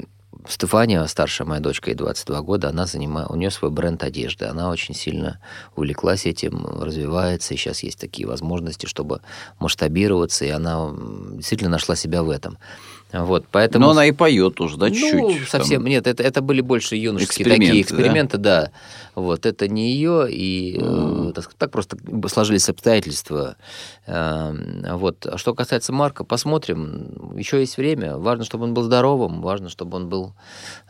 Стефания, 0.48 1.04
старшая 1.04 1.46
моя 1.46 1.60
дочка, 1.60 1.90
ей 1.90 1.94
22 1.94 2.40
года, 2.40 2.70
она 2.70 2.86
занимает, 2.86 3.30
у 3.30 3.36
нее 3.36 3.50
свой 3.50 3.70
бренд 3.70 4.02
одежды. 4.02 4.46
Она 4.46 4.70
очень 4.70 4.94
сильно 4.94 5.40
увлеклась 5.76 6.24
этим, 6.24 6.66
развивается, 6.80 7.52
и 7.52 7.56
сейчас 7.58 7.82
есть 7.82 8.00
такие 8.00 8.26
возможности, 8.26 8.86
чтобы 8.86 9.20
масштабироваться, 9.58 10.46
и 10.46 10.48
она 10.48 10.90
действительно 11.32 11.70
нашла 11.70 11.96
себя 11.96 12.22
в 12.22 12.30
этом. 12.30 12.56
Вот, 13.12 13.46
поэтому... 13.50 13.86
Но 13.86 13.90
она 13.92 14.04
и 14.06 14.12
поет 14.12 14.54
тоже, 14.54 14.76
да, 14.76 14.88
Ну, 14.88 14.94
чуть-чуть? 14.94 15.48
совсем 15.48 15.80
там. 15.82 15.90
нет, 15.90 16.06
это, 16.06 16.22
это 16.22 16.42
были 16.42 16.60
больше 16.60 16.94
юношеские 16.94 17.46
Эксперименты, 17.46 17.66
такие 17.66 17.84
да? 17.84 17.88
эксперименты, 17.90 18.36
да. 18.38 18.70
Вот, 19.14 19.46
это 19.46 19.66
не 19.66 19.92
ее, 19.92 20.30
и 20.30 20.78
э, 20.78 20.84
Мгм. 20.84 21.32
так, 21.32 21.52
так 21.54 21.70
просто 21.70 21.96
сложились 22.28 22.68
обстоятельства. 22.68 23.56
Эм, 24.06 24.84
Вот. 24.98 25.26
А 25.26 25.38
что 25.38 25.54
касается 25.54 25.92
Марка, 25.92 26.22
посмотрим. 26.24 27.34
Еще 27.36 27.60
есть 27.60 27.78
время. 27.78 28.16
Важно, 28.18 28.44
чтобы 28.44 28.64
он 28.64 28.74
был 28.74 28.82
здоровым, 28.82 29.40
важно, 29.40 29.68
чтобы 29.70 29.96
он 29.96 30.08
был, 30.08 30.34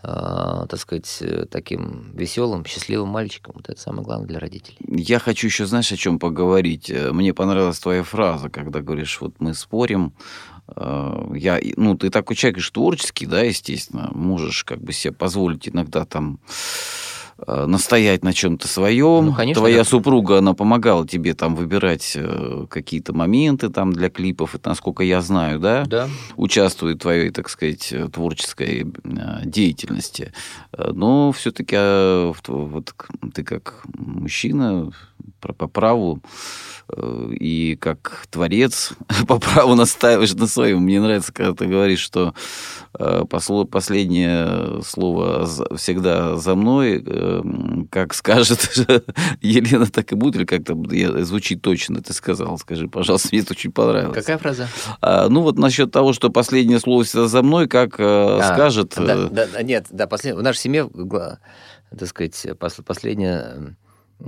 э, 0.02 0.66
так 0.68 0.76
сказать, 0.81 1.22
таким 1.50 2.11
веселым, 2.14 2.64
счастливым 2.66 3.09
мальчиком. 3.09 3.54
Вот 3.57 3.68
это 3.68 3.81
самое 3.81 4.02
главное 4.04 4.26
для 4.28 4.38
родителей. 4.40 4.76
Я 4.88 5.18
хочу 5.20 5.46
еще, 5.46 5.66
знаешь, 5.66 5.92
о 5.92 5.96
чем 5.96 6.18
поговорить. 6.18 6.90
Э, 6.90 7.12
Мне 7.12 7.33
понравилась 7.33 7.78
твоя 7.78 8.02
фраза, 8.02 8.48
когда 8.50 8.81
говоришь, 8.81 9.20
вот 9.20 9.35
мы 9.38 9.54
спорим. 9.54 10.12
Э, 10.76 11.31
Я, 11.35 11.61
ну, 11.76 11.96
ты 11.96 12.11
такой 12.11 12.37
человек, 12.37 12.61
что 12.61 12.74
творческий, 12.74 13.26
да, 13.26 13.42
естественно, 13.42 14.11
можешь 14.12 14.64
как 14.64 14.81
бы 14.81 14.92
себе 14.92 15.12
позволить 15.12 15.68
иногда 15.68 16.04
там 16.04 16.38
настоять 17.46 18.24
на 18.24 18.33
чем-то 18.33 18.66
своем. 18.66 19.27
Ну, 19.27 19.33
конечно, 19.33 19.61
Твоя 19.61 19.79
да. 19.79 19.85
супруга, 19.85 20.38
она 20.38 20.55
помогала 20.55 21.07
тебе 21.07 21.35
там 21.35 21.55
выбирать 21.55 22.12
э, 22.16 22.66
какие-то 22.68 23.12
моменты 23.12 23.68
там 23.68 23.92
для 23.92 24.11
клипов, 24.11 24.55
это 24.57 24.70
насколько 24.70 25.03
я 25.05 25.20
знаю, 25.20 25.61
да? 25.61 25.85
Да. 25.85 26.09
Участвует 26.37 26.96
в 26.96 27.01
твоей, 27.03 27.31
так 27.31 27.48
сказать, 27.48 27.92
э, 27.92 28.09
творческой 28.09 28.87
э, 29.05 29.44
деятельности. 29.44 30.33
Э, 30.72 30.90
Но 30.92 31.31
все-таки 31.33 31.77
вот 32.48 32.92
к- 32.92 33.09
ты 33.33 33.44
как 33.44 33.83
мужчина 33.96 34.90
по 35.40 35.68
праву 35.68 36.20
э, 36.88 37.31
и 37.38 37.77
как 37.77 38.27
творец 38.31 38.94
по 39.29 39.38
праву 39.38 39.74
настаиваешь 39.77 40.35
на 40.35 40.46
своем. 40.48 40.81
Мне 40.83 41.01
нравится, 41.01 41.33
когда 41.33 41.55
ты 41.55 41.66
говоришь, 41.66 42.01
что 42.01 42.35
э, 42.98 43.22
последнее 43.70 44.83
слово 44.83 45.46
всегда 45.77 46.37
за 46.37 46.55
мной, 46.55 47.03
э, 47.05 47.27
как 47.90 48.14
скажет 48.14 48.70
Елена, 49.40 49.86
так 49.86 50.12
и 50.12 50.14
будет, 50.14 50.36
или 50.36 50.44
как 50.44 50.64
там 50.64 50.82
я- 50.90 51.24
звучит 51.24 51.62
точно, 51.62 52.00
ты 52.02 52.12
сказал. 52.12 52.58
Скажи, 52.58 52.88
пожалуйста, 52.88 53.28
мне 53.32 53.40
это 53.42 53.52
очень 53.52 53.72
понравилось. 53.72 54.14
Какая 54.16 54.38
фраза? 54.38 54.68
А, 55.00 55.28
ну 55.28 55.42
вот 55.42 55.58
насчет 55.58 55.90
того, 55.90 56.12
что 56.12 56.30
последнее 56.30 56.80
слово 56.80 57.04
всегда 57.04 57.28
за 57.28 57.42
мной, 57.42 57.68
как 57.68 57.98
э, 57.98 58.04
А, 58.04 58.54
скажет... 58.54 58.94
Да, 58.96 59.02
э, 59.14 59.28
да, 59.30 59.46
да, 59.52 59.62
нет, 59.62 59.86
да, 59.90 60.06
послед... 60.06 60.36
в 60.36 60.42
нашей 60.42 60.58
семье, 60.58 60.88
так 61.96 62.08
сказать, 62.08 62.46
пос- 62.58 62.82
последнее 62.82 63.76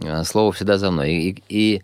э, 0.03 0.25
слово 0.25 0.53
всегда 0.53 0.79
за 0.79 0.91
мной. 0.91 1.13
И, 1.13 1.43
и, 1.49 1.77
и 1.77 1.83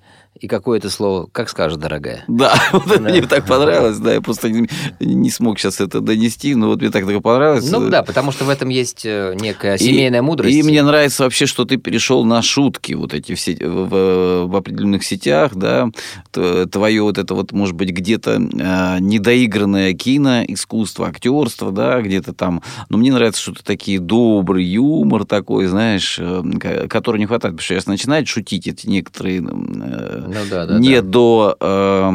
какое 0.48 0.78
это 0.78 0.90
слово, 0.90 1.28
как 1.32 1.48
скажешь, 1.48 1.78
дорогая. 1.78 2.24
Да, 2.28 2.54
вот 2.72 2.86
это 2.90 3.00
мне 3.00 3.22
так 3.22 3.46
понравилось, 3.46 3.98
да, 3.98 4.14
я 4.14 4.20
просто 4.20 4.48
не, 4.50 4.68
не 5.00 5.30
смог 5.30 5.58
сейчас 5.58 5.80
это 5.80 6.00
донести, 6.00 6.54
но 6.54 6.68
вот 6.68 6.80
мне 6.80 6.90
так 6.90 7.06
так 7.06 7.22
понравилось. 7.22 7.70
Ну 7.70 7.88
да, 7.88 8.02
потому 8.02 8.32
что 8.32 8.44
в 8.44 8.48
этом 8.50 8.68
есть 8.68 9.04
э, 9.06 9.34
некая 9.40 9.76
И- 9.76 9.78
семейная 9.78 10.22
мудрость. 10.22 10.54
И 10.56 10.62
мне 10.62 10.82
нравится 10.82 11.22
вообще, 11.24 11.46
что 11.46 11.64
ты 11.64 11.76
перешел 11.76 12.24
на 12.24 12.42
шутки 12.42 12.92
вот 12.94 13.14
эти 13.14 13.34
все 13.34 13.56
в, 13.60 14.46
в 14.46 14.56
определенных 14.56 15.04
сетях, 15.04 15.54
да, 15.54 15.88
твое 16.32 17.02
вот 17.02 17.18
это 17.18 17.34
вот, 17.34 17.52
может 17.52 17.74
быть, 17.74 17.90
где-то 17.90 18.32
э, 18.36 19.00
недоигранное 19.00 19.92
кино, 19.94 20.42
искусство, 20.46 21.08
актерство, 21.08 21.72
да, 21.72 22.00
где-то 22.02 22.32
там. 22.32 22.62
Но 22.88 22.98
мне 22.98 23.12
нравится, 23.12 23.40
что 23.40 23.52
ты 23.52 23.62
такие 23.62 23.98
добрый 23.98 24.64
юмор 24.64 25.24
такой, 25.24 25.66
знаешь, 25.66 26.18
э, 26.20 26.42
ко- 26.60 26.88
который 26.88 27.18
не 27.18 27.26
хватает, 27.26 27.54
потому 27.54 27.64
что 27.64 27.74
сейчас 27.74 27.86
начинают 27.86 28.28
шутить 28.28 28.66
эти 28.66 28.86
некоторые 28.88 29.38
э, 29.42 30.25
Ну 30.26 30.40
да, 30.50 30.66
да, 30.66 30.78
не 30.78 31.00
да. 31.00 31.08
до 31.08 31.56
э, 31.60 32.12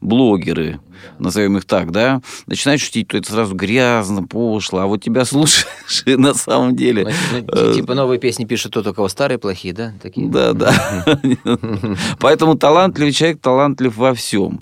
блогеры, 0.00 0.80
назовем 1.18 1.56
их 1.56 1.64
так, 1.64 1.90
да, 1.90 2.20
начинают 2.46 2.80
шутить, 2.80 3.08
то 3.08 3.16
это 3.16 3.30
сразу 3.30 3.54
грязно, 3.54 4.24
пошло, 4.24 4.80
а 4.80 4.86
вот 4.86 5.02
тебя 5.02 5.24
слушаешь, 5.24 6.02
и 6.06 6.16
на 6.16 6.34
самом 6.34 6.76
деле... 6.76 7.04
Ну, 7.32 7.38
ну, 7.46 7.72
ти- 7.72 7.80
типа 7.80 7.94
новые 7.94 8.18
песни 8.18 8.44
пишет 8.44 8.72
тот, 8.72 8.86
у 8.86 8.94
кого 8.94 9.08
старые 9.08 9.38
плохие, 9.38 9.74
да? 9.74 9.94
Такие? 10.02 10.28
Да, 10.28 10.52
да. 10.52 10.72
Поэтому 12.20 12.56
талантливый 12.56 13.12
человек 13.12 13.40
талантлив 13.40 13.96
во 13.96 14.14
всем. 14.14 14.60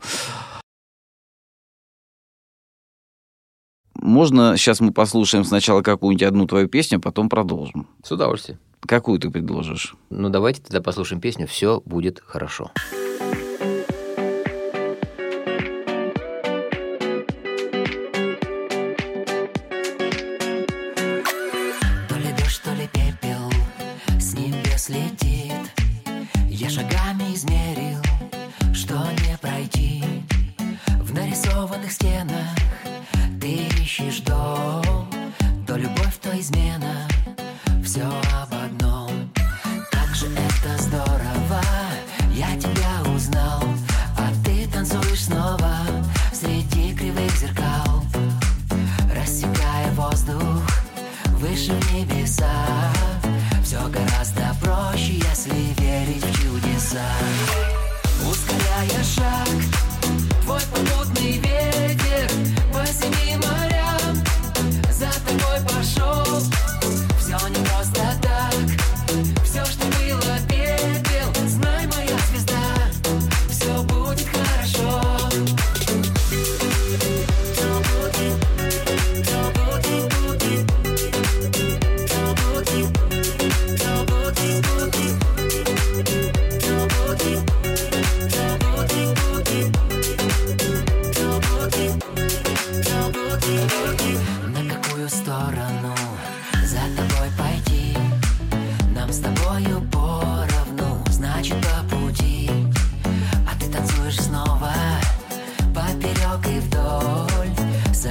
Можно 3.94 4.56
сейчас 4.56 4.80
мы 4.80 4.92
послушаем 4.92 5.44
сначала 5.44 5.82
какую-нибудь 5.82 6.24
одну 6.24 6.46
твою 6.46 6.66
песню, 6.68 6.98
а 6.98 7.00
потом 7.00 7.28
продолжим. 7.28 7.86
С 8.02 8.10
удовольствием. 8.10 8.58
Какую 8.86 9.18
ты 9.20 9.30
предложишь? 9.30 9.94
Ну 10.10 10.28
давайте 10.28 10.60
тогда 10.62 10.80
послушаем 10.80 11.20
песню 11.20 11.46
«Все 11.46 11.80
будет 11.84 12.20
хорошо». 12.24 12.70
То 12.74 13.01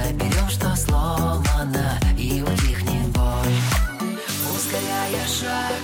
Соберем, 0.02 0.48
что 0.48 0.74
сломано, 0.74 1.98
и 2.18 2.42
утихнет 2.42 3.06
боль. 3.08 3.56
Ускоряя 4.52 5.26
шаг, 5.26 5.82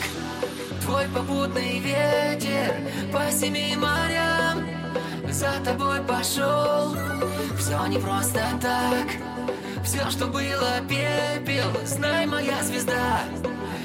твой 0.83 1.07
попутный 1.15 1.79
ветер 1.79 2.75
По 3.13 3.31
семи 3.31 3.77
морям. 3.77 4.67
За 5.31 5.53
тобой 5.65 6.01
пошел 6.01 6.97
Все 7.59 7.87
не 7.87 7.99
просто 7.99 8.41
так, 8.61 9.07
все, 9.85 10.11
что 10.11 10.27
было 10.27 10.81
пепел 10.89 11.71
Знай, 11.85 12.27
моя 12.27 12.63
звезда, 12.65 13.21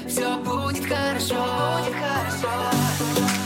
все 0.08 0.36
будет 0.38 0.86
хорошо, 0.86 1.36
будет 1.78 1.94
хорошо 1.94 3.43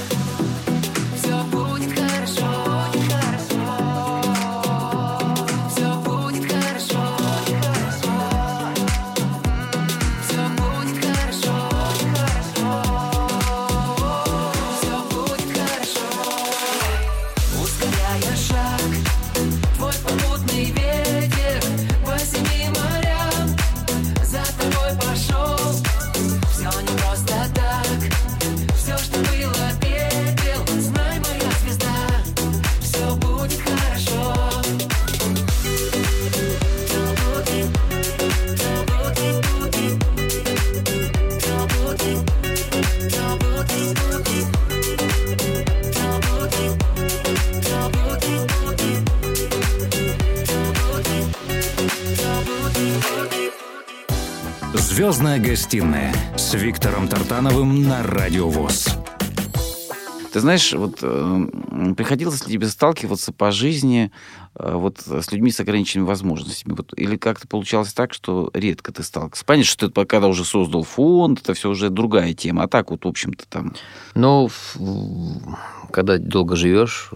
Звездная 54.98 55.38
гостиная 55.38 56.12
с 56.36 56.54
Виктором 56.54 57.06
Тартановым 57.06 57.84
на 57.84 58.02
Радио 58.02 58.48
ВОЗ. 58.48 58.98
Ты 60.32 60.40
знаешь, 60.40 60.72
вот 60.72 60.98
э, 61.02 61.94
приходилось 61.96 62.44
ли 62.44 62.54
тебе 62.54 62.66
сталкиваться 62.66 63.32
по 63.32 63.52
жизни 63.52 64.10
э, 64.56 64.72
вот 64.74 64.98
с 65.06 65.30
людьми 65.30 65.52
с 65.52 65.60
ограниченными 65.60 66.08
возможностями? 66.08 66.74
Вот, 66.74 66.94
или 66.96 67.16
как-то 67.16 67.46
получалось 67.46 67.92
так, 67.92 68.12
что 68.12 68.50
редко 68.52 68.92
ты 68.92 69.04
сталкивался? 69.04 69.44
Понятно, 69.44 69.70
что 69.70 69.88
ты 69.88 70.04
когда 70.04 70.26
уже 70.26 70.44
создал 70.44 70.82
фонд, 70.82 71.42
это 71.42 71.54
все 71.54 71.70
уже 71.70 71.90
другая 71.90 72.34
тема. 72.34 72.64
А 72.64 72.68
так 72.68 72.90
вот, 72.90 73.04
в 73.04 73.08
общем-то, 73.08 73.46
там... 73.48 73.76
Ну, 74.16 74.50
когда 75.92 76.18
долго 76.18 76.56
живешь, 76.56 77.12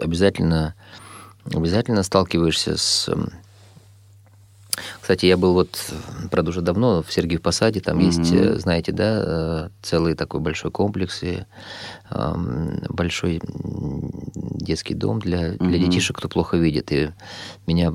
обязательно, 0.00 0.76
обязательно 1.52 2.04
сталкиваешься 2.04 2.76
с 2.76 3.10
кстати, 5.00 5.26
я 5.26 5.36
был 5.36 5.52
вот, 5.52 5.92
правда, 6.30 6.50
уже 6.50 6.60
давно 6.60 7.02
в 7.02 7.12
Сергиев 7.12 7.42
Посаде, 7.42 7.80
там 7.80 7.98
mm-hmm. 7.98 8.04
есть, 8.04 8.32
э, 8.32 8.58
знаете, 8.58 8.92
да, 8.92 9.22
э, 9.24 9.68
целый 9.82 10.14
такой 10.14 10.40
большой 10.40 10.70
комплекс 10.70 11.22
и 11.22 11.44
большой 12.88 13.40
детский 13.42 14.94
дом 14.94 15.20
для, 15.20 15.52
для 15.52 15.56
mm-hmm. 15.58 15.78
детишек, 15.78 16.16
кто 16.16 16.28
плохо 16.28 16.56
видит. 16.56 16.92
И 16.92 17.10
меня 17.66 17.92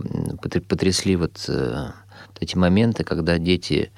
потрясли 0.67 1.15
вот 1.15 1.49
э, 2.39 2.43
эти 2.43 2.55
моменты, 2.55 3.03
когда 3.03 3.37
дети 3.37 3.91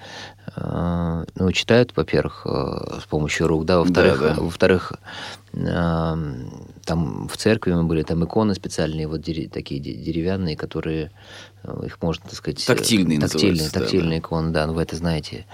ну, 0.56 1.52
читают, 1.52 1.94
во-первых, 1.96 2.46
с 2.46 3.06
помощью 3.06 3.48
рук, 3.48 3.66
да, 3.66 3.80
во-вторых, 3.80 4.20
да, 4.20 4.36
да. 4.36 4.42
во-вторых, 4.42 4.94
там 5.52 7.28
в 7.28 7.38
церкви 7.38 7.72
мы 7.72 7.86
были, 7.86 8.04
там 8.04 8.24
иконы 8.24 8.54
специальные, 8.54 9.08
вот 9.08 9.22
такие 9.24 9.80
деревянные, 9.80 10.56
которые 10.56 11.12
Э, 11.64 11.82
их 11.86 12.02
можно, 12.02 12.24
так 12.26 12.36
сказать... 12.36 12.66
Тактильные 12.66 13.20
Тактильные, 13.20 13.70
тактильные 13.70 14.20
да, 14.20 14.28
иконы, 14.28 14.52
да, 14.52 14.68
ну, 14.68 14.74
вы 14.74 14.82
это 14.82 14.96
знаете 14.96 15.46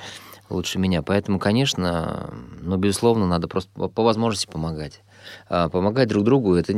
лучше 0.50 0.80
меня. 0.80 1.02
Поэтому, 1.02 1.40
конечно, 1.40 2.34
ну, 2.62 2.78
безусловно, 2.78 3.28
надо 3.28 3.48
просто 3.48 3.70
по 3.70 4.04
возможности 4.04 4.48
помогать. 4.48 5.02
А 5.48 5.70
помогать 5.70 6.08
друг 6.08 6.24
другу, 6.24 6.56
это 6.56 6.74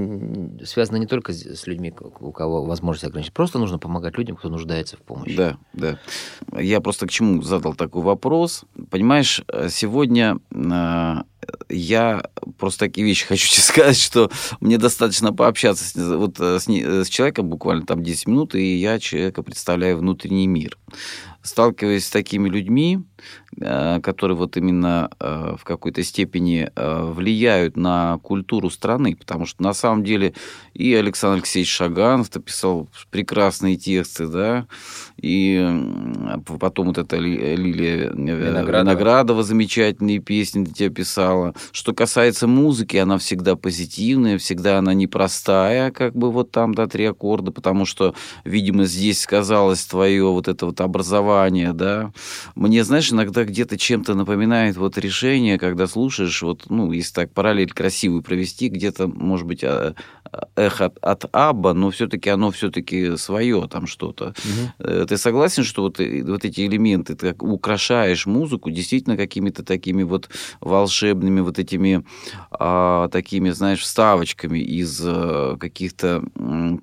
связано 0.65 0.97
не 0.97 1.07
только 1.07 1.33
с 1.33 1.67
людьми, 1.67 1.93
у 2.19 2.31
кого 2.31 2.63
возможность 2.63 3.05
ограничить. 3.05 3.33
Просто 3.33 3.59
нужно 3.59 3.79
помогать 3.79 4.17
людям, 4.17 4.35
кто 4.35 4.49
нуждается 4.49 4.97
в 4.97 5.01
помощи. 5.01 5.35
Да, 5.35 5.57
да. 5.73 5.99
Я 6.59 6.81
просто 6.81 7.07
к 7.07 7.11
чему 7.11 7.41
задал 7.41 7.73
такой 7.73 8.01
вопрос. 8.01 8.63
Понимаешь, 8.89 9.43
сегодня 9.69 10.37
а, 10.53 11.23
я 11.69 12.23
просто 12.57 12.85
такие 12.85 13.05
вещи 13.05 13.25
хочу 13.27 13.49
тебе 13.49 13.63
сказать, 13.63 13.97
что 13.97 14.29
мне 14.59 14.77
достаточно 14.77 15.33
пообщаться 15.33 15.83
с, 15.85 15.95
вот, 15.95 16.39
э, 16.39 16.59
с, 16.59 16.67
с 16.67 17.09
человеком 17.09 17.49
буквально 17.49 17.85
там 17.85 18.03
10 18.03 18.27
минут, 18.27 18.55
и 18.55 18.77
я 18.77 18.99
человека 18.99 19.43
представляю 19.43 19.97
внутренний 19.97 20.47
мир. 20.47 20.77
Сталкиваясь 21.43 22.05
с 22.05 22.11
такими 22.11 22.47
людьми, 22.47 22.99
Э, 23.21 23.40
которые 23.59 24.37
вот 24.37 24.55
именно 24.57 25.09
э, 25.19 25.55
в 25.59 25.63
какой-то 25.63 26.03
степени 26.03 26.71
э, 26.73 27.11
влияют 27.11 27.75
на 27.75 28.17
культуру 28.23 28.69
страны, 28.69 29.15
потому 29.15 29.45
что 29.45 29.61
на 29.61 29.73
самом 29.73 30.03
деле 30.03 30.33
и 30.73 30.93
Александр 30.93 31.37
Алексеевич 31.37 31.69
Шаганов 31.69 32.29
писал 32.29 32.87
прекрасные 33.09 33.75
тексты, 33.75 34.27
да, 34.27 34.67
и 35.21 35.61
потом 36.59 36.87
вот 36.87 36.97
эта 36.97 37.17
Лилия 37.17 38.09
Виноградова. 38.11 38.79
Виноградова 38.79 39.43
замечательные 39.43 40.19
песни 40.19 40.63
для 40.63 40.73
тебя 40.73 40.89
писала. 40.89 41.53
Что 41.71 41.93
касается 41.93 42.47
музыки, 42.47 42.97
она 42.97 43.17
всегда 43.17 43.55
позитивная, 43.55 44.37
всегда 44.37 44.77
она 44.79 44.93
непростая, 44.93 45.91
как 45.91 46.15
бы 46.15 46.31
вот 46.31 46.51
там, 46.51 46.73
да, 46.73 46.87
три 46.87 47.05
аккорда, 47.05 47.51
потому 47.51 47.85
что, 47.85 48.15
видимо, 48.45 48.85
здесь 48.85 49.21
сказалось 49.21 49.85
твое 49.85 50.23
вот 50.23 50.47
это 50.47 50.65
вот 50.65 50.79
образование, 50.81 51.73
да. 51.73 52.11
Мне, 52.55 52.83
знаешь, 52.83 53.11
иногда 53.11 53.40
где-то 53.45 53.77
чем-то 53.77 54.15
напоминает 54.15 54.77
вот 54.77 54.97
решение, 54.97 55.57
когда 55.57 55.87
слушаешь, 55.87 56.41
вот, 56.41 56.65
ну, 56.69 56.91
если 56.91 57.13
так 57.13 57.33
параллель 57.33 57.71
красивую 57.71 58.21
провести, 58.23 58.69
где-то, 58.69 59.07
может 59.07 59.47
быть, 59.47 59.63
а, 59.63 59.95
эхо 60.55 60.86
от, 60.86 60.97
от 61.01 61.25
Абба, 61.32 61.73
но 61.73 61.89
все-таки 61.89 62.29
оно 62.29 62.51
все-таки 62.51 63.17
свое 63.17 63.67
там 63.69 63.88
что-то. 63.88 64.34
Угу. 64.79 65.05
Ты 65.05 65.17
согласен, 65.17 65.63
что 65.63 65.84
вот, 65.84 65.99
э, 65.99 66.23
вот 66.23 66.45
эти 66.45 66.61
элементы, 66.61 67.15
ты 67.15 67.36
украшаешь 67.39 68.25
музыку 68.25 68.71
действительно 68.71 69.17
какими-то 69.17 69.63
такими 69.63 70.03
вот 70.03 70.29
волшебными 70.61 71.41
вот 71.41 71.59
этими 71.59 72.05
а, 72.51 73.09
такими, 73.09 73.49
знаешь, 73.51 73.82
вставочками 73.82 74.59
из 74.59 75.01
а, 75.03 75.57
каких-то 75.57 76.23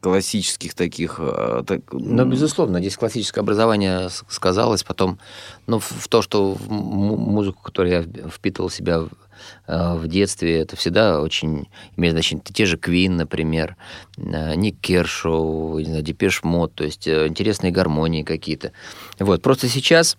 классических 0.01 0.75
таких... 0.75 1.17
А, 1.19 1.63
так... 1.65 1.81
Ну, 1.93 2.25
безусловно, 2.27 2.81
здесь 2.81 2.97
классическое 2.97 3.43
образование 3.43 4.09
сказалось, 4.29 4.83
потом, 4.83 5.19
ну, 5.67 5.79
в 5.79 6.09
то, 6.09 6.23
что 6.23 6.55
в 6.55 6.71
музыку, 6.71 7.63
которую 7.63 7.93
я 7.93 8.29
впитывал 8.29 8.71
себя 8.71 9.05
Э, 9.05 9.28
в 9.67 10.07
детстве, 10.09 10.61
это 10.61 10.77
всегда 10.77 11.21
очень 11.21 11.69
имеет 11.97 12.15
значение. 12.15 12.45
Те 12.45 12.67
же 12.67 12.77
Queen, 12.77 13.17
например, 13.17 13.77
э, 14.17 14.55
Ник 14.55 14.81
Кершоу, 14.81 15.79
не 15.79 15.87
знаю, 15.87 16.03
Depeche 16.03 16.43
Mode, 16.43 16.75
то 16.75 16.85
есть 16.85 17.07
э, 17.07 17.27
интересные 17.27 17.73
гармонии 17.73 18.23
какие-то. 18.23 18.73
Вот. 19.19 19.43
Просто 19.43 19.69
сейчас 19.69 20.17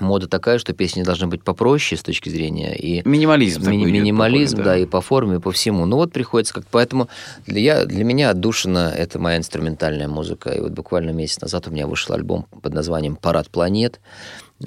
мода 0.00 0.26
такая, 0.26 0.58
что 0.58 0.72
песни 0.72 1.02
должны 1.02 1.26
быть 1.26 1.42
попроще 1.42 1.98
с 1.98 2.02
точки 2.02 2.28
зрения 2.28 2.74
и 2.74 3.06
минимализм, 3.06 3.68
ми- 3.70 3.84
минимализм, 3.84 4.56
такой, 4.56 4.64
да. 4.64 4.70
да, 4.72 4.78
и 4.78 4.86
по 4.86 5.00
форме, 5.00 5.36
и 5.36 5.40
по 5.40 5.52
всему. 5.52 5.84
Ну 5.86 5.96
вот 5.96 6.12
приходится 6.12 6.54
как 6.54 6.64
поэтому 6.70 7.08
для 7.46 7.60
я 7.60 7.84
для 7.84 8.04
меня 8.04 8.30
отдушина 8.30 8.92
это 8.96 9.18
моя 9.18 9.38
инструментальная 9.38 10.08
музыка. 10.08 10.50
И 10.50 10.60
вот 10.60 10.72
буквально 10.72 11.10
месяц 11.10 11.40
назад 11.40 11.68
у 11.68 11.70
меня 11.70 11.86
вышел 11.86 12.14
альбом 12.14 12.46
под 12.62 12.72
названием 12.72 13.16
"Парад 13.16 13.50
планет". 13.50 14.00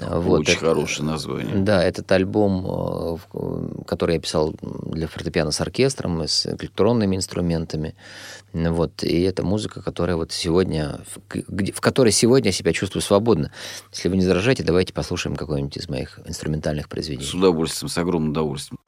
Вот 0.00 0.40
Очень 0.40 0.52
это, 0.52 0.66
хорошее 0.66 1.08
название. 1.08 1.56
Да, 1.56 1.82
этот 1.82 2.10
альбом, 2.12 3.18
э, 3.32 3.84
который 3.86 4.16
я 4.16 4.20
писал 4.20 4.54
для 4.60 5.06
фортепиано 5.06 5.50
с 5.50 5.60
оркестром, 5.60 6.22
с 6.22 6.46
электронными 6.46 7.16
инструментами. 7.16 7.94
Вот, 8.52 9.02
и 9.02 9.22
это 9.22 9.42
музыка, 9.42 9.82
которая 9.82 10.16
вот 10.16 10.32
сегодня, 10.32 11.00
в 11.28 11.80
которой 11.80 12.10
сегодня 12.10 12.48
я 12.48 12.52
себя 12.52 12.72
чувствую 12.72 13.02
свободно. 13.02 13.52
Если 13.92 14.08
вы 14.08 14.16
не 14.16 14.22
заражаете, 14.22 14.62
давайте 14.62 14.92
послушаем 14.92 15.36
какой-нибудь 15.36 15.76
из 15.76 15.88
моих 15.88 16.20
инструментальных 16.24 16.88
произведений. 16.88 17.26
С 17.26 17.34
удовольствием, 17.34 17.88
с 17.88 17.98
огромным 17.98 18.30
удовольствием. 18.30 18.78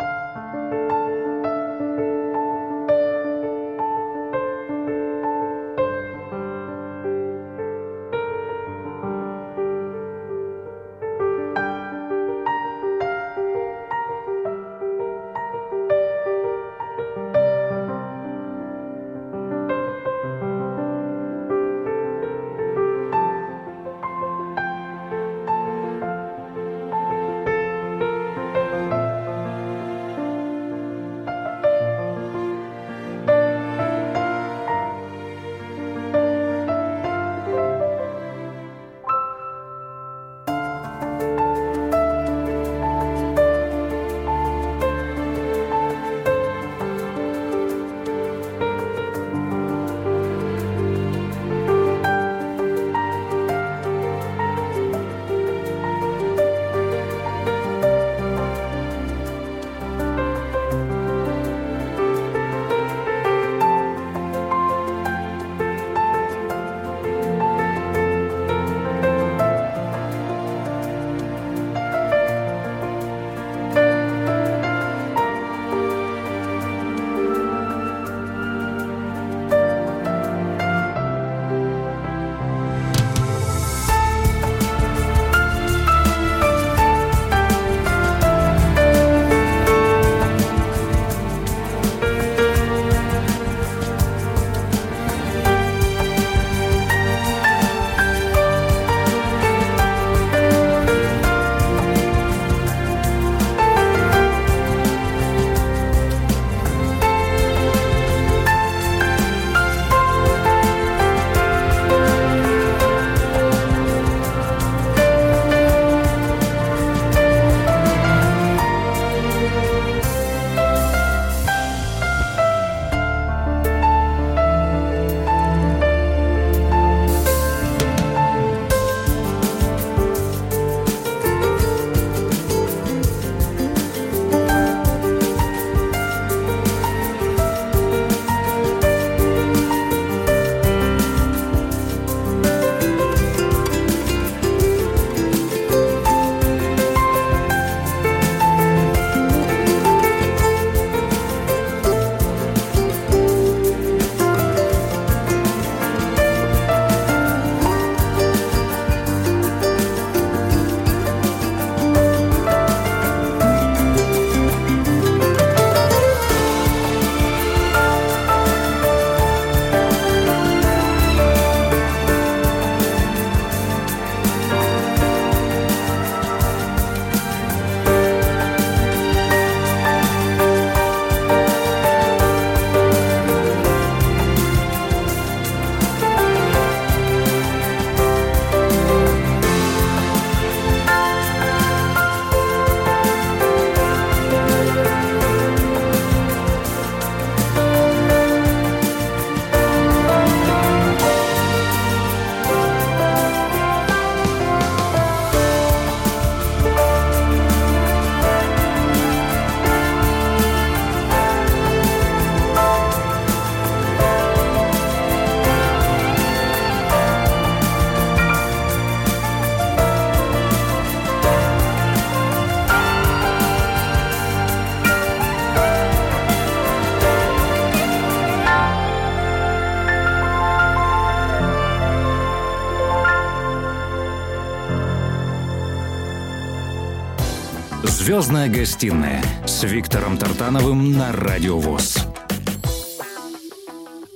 Звездная 238.19 238.49
гостиная 238.49 239.23
с 239.47 239.63
Виктором 239.63 240.19
Тартановым 240.19 240.91
на 240.91 241.13
Радио 241.13 241.57
ВОЗ. 241.57 241.99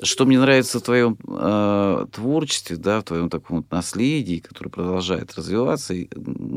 Что 0.03 0.27
мне 0.27 0.41
нравится 0.41 0.81
в 0.81 0.83
твоем 0.83 1.17
э, 1.29 2.07
творчестве, 2.11 2.77
да, 2.79 2.99
в 2.99 3.05
твоем 3.05 3.31
таком 3.31 3.59
вот 3.59 3.71
наследии, 3.71 4.41
которое 4.41 4.71
продолжает 4.71 5.33
развиваться. 5.37 5.95
И 5.95 6.09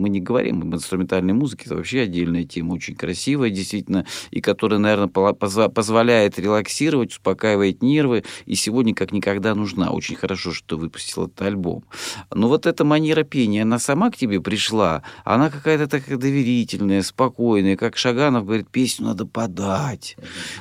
мы 0.05 0.09
не 0.09 0.21
говорим 0.21 0.61
об 0.61 0.75
инструментальной 0.75 1.33
музыке, 1.33 1.63
это 1.65 1.75
вообще 1.75 2.01
отдельная 2.01 2.43
тема, 2.43 2.73
очень 2.73 2.95
красивая, 2.95 3.49
действительно, 3.49 4.05
и 4.29 4.39
которая, 4.39 4.79
наверное, 4.79 5.07
позволяет 5.07 6.37
релаксировать, 6.37 7.11
успокаивает 7.11 7.81
нервы, 7.81 8.23
и 8.45 8.53
сегодня 8.53 8.93
как 8.93 9.11
никогда 9.11 9.55
нужна. 9.55 9.89
Очень 9.89 10.15
хорошо, 10.15 10.53
что 10.53 10.77
выпустил 10.77 11.25
этот 11.25 11.41
альбом. 11.41 11.85
Но 12.33 12.47
вот 12.47 12.67
эта 12.67 12.85
манера 12.85 13.23
пения, 13.23 13.63
она 13.63 13.79
сама 13.79 14.11
к 14.11 14.17
тебе 14.17 14.39
пришла, 14.41 15.01
она 15.23 15.49
какая-то 15.49 15.87
такая 15.87 16.17
доверительная, 16.17 17.01
спокойная, 17.01 17.75
как 17.75 17.97
Шаганов 17.97 18.45
говорит, 18.45 18.69
песню 18.69 19.07
надо 19.07 19.25
подать, 19.25 20.17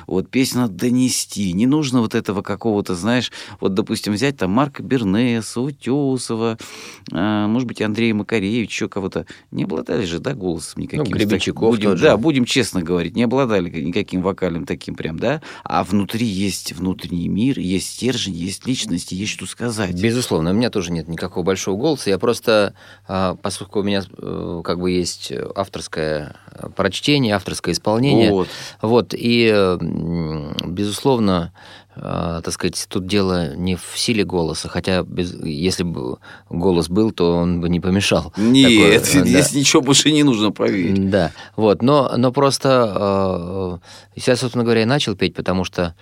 вот 0.07 0.29
песню 0.29 0.61
надо 0.61 0.73
донести, 0.73 1.53
не 1.53 1.67
нужно 1.67 2.01
вот 2.01 2.15
этого 2.15 2.41
какого 2.41 2.65
какого-то, 2.65 2.95
знаешь, 2.95 3.31
вот, 3.59 3.75
допустим, 3.75 4.13
взять 4.13 4.37
там 4.37 4.49
Марка 4.49 4.81
Бернеса, 4.81 5.61
Утесова, 5.61 6.57
э, 7.11 7.45
может 7.47 7.67
быть, 7.67 7.79
Андрея 7.79 8.15
Макаревича, 8.15 8.85
еще 8.85 8.89
кого-то. 8.89 9.25
Не 9.51 9.63
обладали 9.63 10.05
же, 10.05 10.19
да, 10.19 10.33
голосом 10.33 10.81
никаким. 10.81 11.03
Ну, 11.05 11.11
Гребенщиков 11.11 11.69
будем, 11.69 11.91
тот 11.91 12.01
Да, 12.01 12.17
будем 12.17 12.45
честно 12.45 12.81
говорить, 12.81 13.15
не 13.15 13.23
обладали 13.23 13.69
никаким 13.69 14.21
вокальным 14.21 14.65
таким 14.65 14.95
прям, 14.95 15.17
да, 15.17 15.41
а 15.63 15.83
внутри 15.83 16.25
есть 16.25 16.73
внутренний 16.73 17.27
мир, 17.27 17.59
есть 17.59 17.87
стержень, 17.93 18.33
есть 18.33 18.65
личность, 18.67 19.11
есть 19.11 19.31
что 19.31 19.45
сказать. 19.45 20.01
Безусловно, 20.01 20.51
у 20.51 20.53
меня 20.53 20.69
тоже 20.69 20.91
нет 20.91 21.07
никакого 21.07 21.43
большого 21.43 21.77
голоса. 21.77 22.09
Я 22.09 22.19
просто, 22.19 22.73
а, 23.07 23.35
поскольку 23.35 23.79
у 23.79 23.83
меня 23.83 24.03
э, 24.17 24.61
как 24.63 24.79
бы 24.79 24.91
есть 24.91 25.31
авторское 25.55 26.35
прочтение, 26.75 27.35
авторское 27.35 27.73
исполнение, 27.73 28.31
Вот. 28.31 28.47
вот 28.81 29.13
и, 29.13 29.51
э, 29.53 29.77
безусловно, 30.65 31.53
а, 31.97 32.41
так 32.41 32.53
сказать, 32.53 32.85
тут 32.89 33.07
дело 33.07 33.55
не 33.55 33.75
в 33.75 33.93
силе 33.95 34.25
голоса, 34.25 34.67
хотя 34.67 35.03
без, 35.03 35.33
если 35.33 35.83
бы 35.83 36.17
голос 36.49 36.89
был, 36.89 37.11
то 37.11 37.37
он 37.37 37.61
бы 37.61 37.69
не 37.69 37.79
помешал. 37.79 38.33
Нет, 38.35 39.03
Такое, 39.03 39.23
да. 39.23 39.29
здесь 39.29 39.53
ничего 39.53 39.81
больше 39.81 40.11
не 40.11 40.23
нужно, 40.23 40.51
поверь. 40.51 40.97
Да, 40.97 41.31
вот, 41.55 41.81
но, 41.81 42.11
но 42.17 42.31
просто 42.31 43.79
э, 43.81 44.15
я, 44.15 44.35
собственно 44.35 44.63
говоря, 44.63 44.81
и 44.81 44.85
начал 44.85 45.15
петь, 45.15 45.35
потому 45.35 45.63
что, 45.63 45.95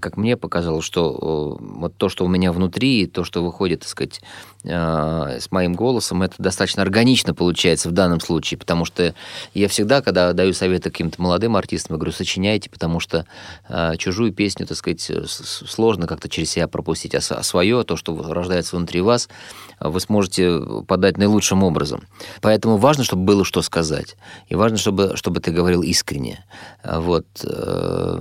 как 0.00 0.16
мне 0.16 0.36
показалось, 0.36 0.84
что 0.84 1.58
э, 1.60 1.64
вот 1.78 1.96
то, 1.96 2.08
что 2.08 2.24
у 2.24 2.28
меня 2.28 2.52
внутри, 2.52 3.06
то, 3.06 3.24
что 3.24 3.44
выходит, 3.44 3.80
так 3.80 3.88
сказать, 3.88 4.20
э, 4.64 5.38
с 5.40 5.50
моим 5.50 5.74
голосом, 5.74 6.22
это 6.22 6.34
достаточно 6.38 6.82
органично 6.82 7.34
получается 7.34 7.88
в 7.88 7.92
данном 7.92 8.20
случае, 8.20 8.58
потому 8.58 8.84
что 8.84 9.14
я 9.54 9.68
всегда, 9.68 10.02
когда 10.02 10.32
даю 10.32 10.52
советы 10.52 10.90
каким-то 10.90 11.20
молодым 11.20 11.56
артистам, 11.56 11.94
я 11.94 11.98
говорю, 11.98 12.12
сочиняйте, 12.12 12.70
потому 12.70 13.00
что 13.00 13.26
э, 13.68 13.96
чужую 13.98 14.32
песню, 14.32 14.66
так 14.66 14.76
сказать, 14.76 15.05
с- 15.10 15.64
сложно 15.68 16.06
как-то 16.06 16.28
через 16.28 16.50
себя 16.50 16.68
пропустить, 16.68 17.14
а, 17.14 17.18
а 17.18 17.42
свое, 17.42 17.82
то, 17.84 17.96
что 17.96 18.16
рождается 18.32 18.76
внутри 18.76 19.00
вас, 19.00 19.28
вы 19.80 20.00
сможете 20.00 20.60
подать 20.86 21.18
наилучшим 21.18 21.62
образом. 21.62 22.04
Поэтому 22.40 22.76
важно, 22.76 23.04
чтобы 23.04 23.24
было 23.24 23.44
что 23.44 23.62
сказать. 23.62 24.16
И 24.48 24.54
важно, 24.54 24.78
чтобы, 24.78 25.16
чтобы 25.16 25.40
ты 25.40 25.50
говорил 25.50 25.82
искренне. 25.82 26.44
Вот. 26.84 27.26
э, 27.44 28.20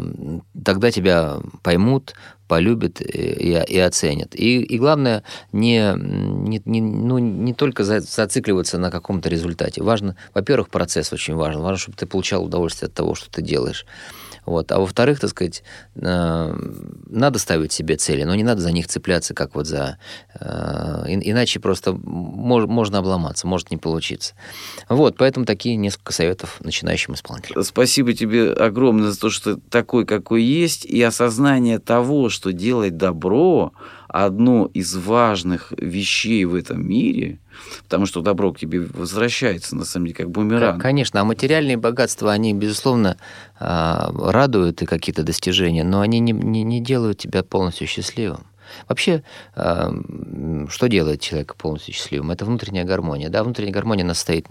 Тогда 0.63 0.91
тебя 0.91 1.38
поймут, 1.63 2.15
полюбят 2.47 3.01
и- 3.01 3.63
и 3.67 3.77
оценят. 3.79 4.36
И, 4.36 4.61
и 4.61 4.77
главное, 4.79 5.23
не, 5.51 5.93
не, 5.97 6.61
не- 6.65 6.81
ну, 6.81 7.17
не 7.17 7.53
только 7.53 7.83
за- 7.83 8.01
зацикливаться 8.01 8.77
на 8.77 8.91
каком-то 8.91 9.29
результате. 9.29 9.81
Важно, 9.83 10.15
во-первых, 10.33 10.69
процесс 10.69 11.11
очень 11.13 11.36
важен. 11.36 11.61
Важно, 11.61 11.77
чтобы 11.77 11.97
ты 11.97 12.05
получал 12.05 12.43
удовольствие 12.43 12.88
от 12.88 12.93
того, 12.93 13.15
что 13.15 13.29
ты 13.31 13.41
делаешь. 13.41 13.86
Вот. 14.45 14.71
А 14.71 14.79
во-вторых, 14.79 15.19
так 15.19 15.29
сказать, 15.29 15.63
э, 15.95 16.55
надо 17.09 17.39
ставить 17.39 17.71
себе 17.71 17.95
цели, 17.95 18.23
но 18.23 18.35
не 18.35 18.43
надо 18.43 18.61
за 18.61 18.71
них 18.71 18.87
цепляться, 18.87 19.33
как 19.33 19.55
вот 19.55 19.67
за... 19.67 19.97
э, 20.39 21.05
Иначе 21.07 21.59
просто 21.59 21.93
мож- 22.45 22.67
можно 22.67 22.99
обломаться, 22.99 23.47
может 23.47 23.71
не 23.71 23.77
получиться. 23.77 24.33
Вот, 24.87 25.17
поэтому 25.17 25.45
такие 25.45 25.75
несколько 25.75 26.13
советов 26.13 26.57
начинающим 26.61 27.13
исполнителям. 27.13 27.63
Спасибо 27.63 28.13
тебе 28.13 28.51
огромное 28.51 29.11
за 29.11 29.19
то, 29.19 29.29
что 29.29 29.55
ты 29.55 29.61
такой, 29.69 30.05
какой 30.05 30.43
есть, 30.43 30.85
и 30.85 31.01
осознание 31.01 31.79
того, 31.79 32.29
что 32.29 32.53
делать 32.53 32.97
добро 32.97 33.73
одно 34.07 34.69
из 34.73 34.95
важных 34.95 35.73
вещей 35.77 36.45
в 36.45 36.55
этом 36.55 36.87
мире, 36.87 37.39
потому 37.83 38.05
что 38.05 38.21
добро 38.21 38.53
к 38.53 38.59
тебе 38.59 38.81
возвращается, 38.81 39.75
на 39.75 39.83
самом 39.83 40.05
деле, 40.07 40.15
как 40.15 40.31
бумеранг. 40.31 40.81
Конечно, 40.81 41.19
а 41.19 41.25
материальные 41.25 41.77
богатства, 41.77 42.31
они, 42.31 42.53
безусловно, 42.53 43.17
а, 43.59 44.11
радуют 44.13 44.81
и 44.81 44.85
какие-то 44.85 45.23
достижения, 45.23 45.83
но 45.83 46.01
они 46.01 46.19
не, 46.19 46.31
не, 46.31 46.63
не 46.63 46.81
делают 46.81 47.17
тебя 47.17 47.43
полностью 47.43 47.87
счастливым. 47.87 48.45
Вообще, 48.88 49.24
а, 49.55 49.89
м, 49.89 50.68
что 50.70 50.88
делает 50.88 51.22
человека 51.22 51.55
полностью 51.57 51.93
счастливым? 51.93 52.32
Это 52.32 52.45
внутренняя 52.45 52.84
гармония. 52.86 53.30
Да, 53.30 53.43
внутренняя 53.43 53.74
гармония 53.74 54.03
она 54.03 54.13
состоит 54.13 54.45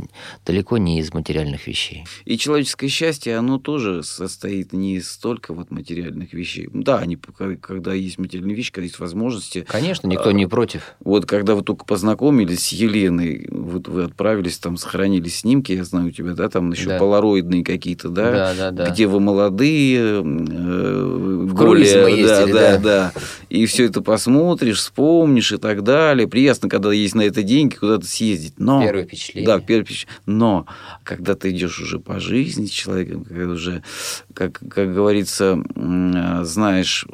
далеко 0.46 0.78
не 0.78 0.98
из 1.00 1.12
материальных 1.14 1.66
вещей. 1.66 2.04
И 2.24 2.36
человеческое 2.38 2.88
счастье, 2.88 3.36
оно 3.36 3.58
тоже 3.58 4.02
состоит 4.02 4.72
не 4.72 4.96
из 4.96 5.10
столько 5.10 5.54
вот 5.54 5.70
материальных 5.70 6.32
вещей. 6.32 6.68
Да, 6.72 6.98
они, 6.98 7.16
когда 7.60 7.92
есть 7.94 8.18
материальные 8.18 8.54
вещи, 8.56 8.72
когда 8.72 8.84
есть 8.84 8.98
возможности. 8.98 9.64
Конечно, 9.68 10.06
никто 10.08 10.32
не 10.32 10.46
против. 10.46 10.94
Вот 11.00 11.26
когда 11.26 11.54
вы 11.54 11.62
только 11.62 11.84
познакомились 11.84 12.66
с 12.66 12.72
Еленой, 12.72 13.46
вот 13.50 13.88
вы 13.88 14.04
отправились, 14.04 14.58
там 14.58 14.76
сохранили 14.76 15.28
снимки, 15.28 15.72
я 15.72 15.84
знаю 15.84 16.08
у 16.08 16.10
тебя, 16.10 16.34
да, 16.34 16.48
там 16.48 16.72
еще 16.72 16.88
Да. 16.88 16.98
полароидные 16.98 17.64
какие-то, 17.64 18.08
да, 18.08 18.30
Да, 18.32 18.54
да, 18.54 18.70
да. 18.70 18.90
где 18.90 19.06
вы 19.06 19.20
молодые, 19.20 20.22
э, 20.22 20.22
В 20.22 21.56
круиз 21.56 21.94
мы 21.94 22.10
ездили, 22.10 22.52
да, 22.52 22.76
да. 22.76 22.78
да, 22.78 23.12
и 23.48 23.66
все 23.66 23.84
это 23.84 24.00
посмотришь, 24.04 24.78
вспомнишь 24.78 25.52
и 25.52 25.56
так 25.56 25.82
далее. 25.82 26.28
Приятно, 26.28 26.68
когда 26.68 26.92
есть 26.92 27.14
на 27.14 27.22
это 27.22 27.42
деньги, 27.42 27.74
куда-то 27.74 28.06
съездить. 28.06 28.54
Но 28.58 28.82
Первое 28.82 29.04
впечатление. 29.04 29.46
да, 29.46 29.58
первое 29.60 29.84
впечатление. 29.84 30.20
Но 30.26 30.66
когда 31.02 31.34
ты 31.34 31.50
идешь 31.50 31.80
уже 31.80 31.98
по 31.98 32.20
жизни 32.20 32.66
с 32.66 32.70
человеком, 32.70 33.24
когда 33.24 33.46
уже, 33.52 33.82
как, 34.34 34.60
как 34.70 34.94
говорится, 34.94 35.62
м, 35.74 36.44
знаешь, 36.44 37.06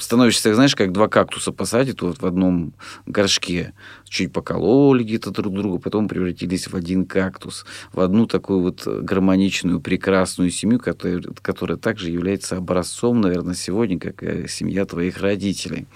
становишься, 0.00 0.54
знаешь, 0.54 0.74
как 0.74 0.92
два 0.92 1.08
кактуса 1.08 1.52
посадят 1.52 2.02
вот 2.02 2.20
в 2.20 2.26
одном 2.26 2.72
горшке. 3.06 3.74
Чуть 4.08 4.32
покололи 4.32 5.04
где-то 5.04 5.30
друг 5.30 5.54
друга, 5.54 5.78
потом 5.78 6.08
превратились 6.08 6.68
в 6.68 6.74
один 6.74 7.06
кактус, 7.06 7.64
в 7.92 8.00
одну 8.00 8.26
такую 8.26 8.60
вот 8.60 8.86
гармоничную, 8.86 9.80
прекрасную 9.80 10.50
семью, 10.50 10.80
которая, 10.80 11.22
которая 11.42 11.78
также 11.78 12.10
является 12.10 12.56
образцом, 12.56 13.20
наверное, 13.20 13.54
сегодня, 13.54 13.98
как 13.98 14.48
семья 14.48 14.84
твоих 14.84 15.18
родителей. 15.18 15.86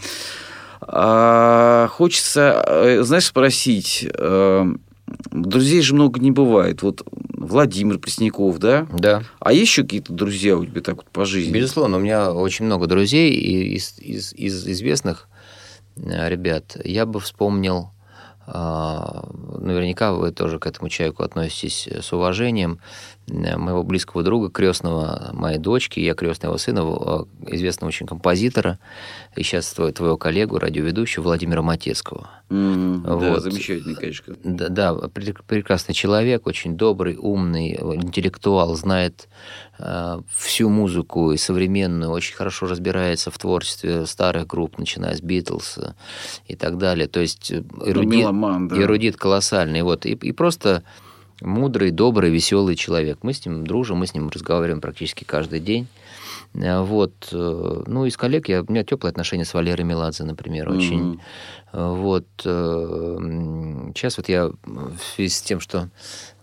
А, 0.86 1.88
хочется, 1.88 2.62
э, 2.66 3.02
знаешь, 3.02 3.26
спросить, 3.26 4.07
э, 4.12 4.74
друзей 5.30 5.80
же 5.82 5.94
много 5.94 6.20
не 6.20 6.30
бывает. 6.30 6.82
Вот 6.82 7.02
Владимир 7.36 7.98
Пресняков, 7.98 8.59
да? 8.59 8.86
Да. 8.92 9.22
А 9.40 9.52
есть 9.52 9.70
еще 9.70 9.82
какие-то 9.82 10.12
друзья 10.12 10.57
у 10.57 10.64
тебя 10.64 10.80
так 10.80 10.96
вот 10.96 11.11
по 11.11 11.24
жизни? 11.24 11.52
Безусловно, 11.52 11.98
у 11.98 12.00
меня 12.00 12.32
очень 12.32 12.64
много 12.64 12.86
друзей, 12.86 13.32
и 13.32 13.74
из, 13.74 13.98
из, 13.98 14.32
из 14.32 14.66
известных 14.66 15.28
э, 15.96 16.28
ребят 16.28 16.76
я 16.84 17.07
бы 17.07 17.20
вспомнил, 17.20 17.90
наверняка 18.47 20.12
вы 20.12 20.30
тоже 20.30 20.59
к 20.59 20.66
этому 20.66 20.88
человеку 20.88 21.22
относитесь 21.22 21.88
с 21.88 22.12
уважением, 22.12 22.78
э, 23.26 23.57
моего 23.57 23.82
близкого 23.82 24.22
друга, 24.22 24.51
крестного 24.51 25.30
моей 25.32 25.59
дочки, 25.59 26.01
я 26.01 26.14
крестный 26.14 26.49
его 26.49 26.59
сына, 26.59 26.80
э, 26.80 27.55
известного 27.55 27.88
очень 27.88 28.07
композитора, 28.07 28.78
и 29.36 29.42
сейчас 29.42 29.72
твоего, 29.72 29.92
твоего 29.92 30.16
коллегу, 30.16 30.59
радиоведущего 30.59 31.22
Владимира 31.24 31.62
Матецкого. 31.62 32.28
Да, 32.51 33.16
Вот. 33.16 33.42
замечательный, 33.42 33.95
конечно. 33.95 34.36
Да, 34.45 34.68
да, 34.68 34.92
пре- 34.92 35.36
прекрасный 35.47 35.95
человек, 35.95 36.47
очень 36.47 36.76
добрый, 36.76 37.16
умный, 37.16 37.72
интеллектуал, 37.72 38.74
знает 38.76 39.28
э, 39.78 40.20
всю 40.36 40.68
музыку 40.68 41.32
и 41.32 41.36
современную, 41.38 42.11
очень 42.12 42.36
хорошо 42.36 42.66
разбирается 42.66 43.30
в 43.30 43.38
творчестве 43.38 44.07
старых 44.07 44.47
групп, 44.47 44.78
начиная 44.78 45.14
с 45.16 45.20
Битлз 45.22 45.78
э, 45.78 45.95
и 46.47 46.55
так 46.55 46.76
далее. 46.78 47.09
То 47.09 47.20
есть 47.20 47.51
э, 47.51 47.64
эрудит, 47.84 48.11
Меломан, 48.35 48.68
да. 48.68 48.80
эрудит 48.80 49.16
колоссальный. 49.16 49.82
Вот, 49.82 50.07
и, 50.07 50.12
и 50.12 50.32
просто 50.32 50.82
мудрый, 51.41 51.91
добрый, 51.91 52.30
веселый 52.30 52.76
человек. 52.76 53.18
Мы 53.22 53.32
с 53.32 53.45
ним 53.45 53.66
дружим, 53.66 53.99
мы 53.99 54.07
с 54.07 54.14
ним 54.14 54.28
разговариваем 54.28 54.80
практически 54.80 55.24
каждый 55.24 55.61
день. 55.61 55.87
Э, 56.55 56.80
Вот. 56.80 57.12
э, 57.32 57.82
Ну, 57.87 58.07
из 58.07 58.16
коллег 58.16 58.49
я, 58.49 58.62
у 58.62 58.70
меня 58.70 58.85
теплые 58.85 59.11
отношения 59.11 59.45
с 59.45 59.55
Валерой 59.55 59.85
Меладзе, 59.85 60.24
например, 60.24 60.70
очень. 60.70 61.20
Вот. 61.77 62.27
э, 62.45 62.49
м, 63.18 63.93
Сейчас 63.97 64.16
вот 64.16 64.29
я 64.29 64.47
в 64.64 64.99
связи 65.16 65.29
с 65.31 65.43
тем, 65.43 65.61
что 65.61 65.89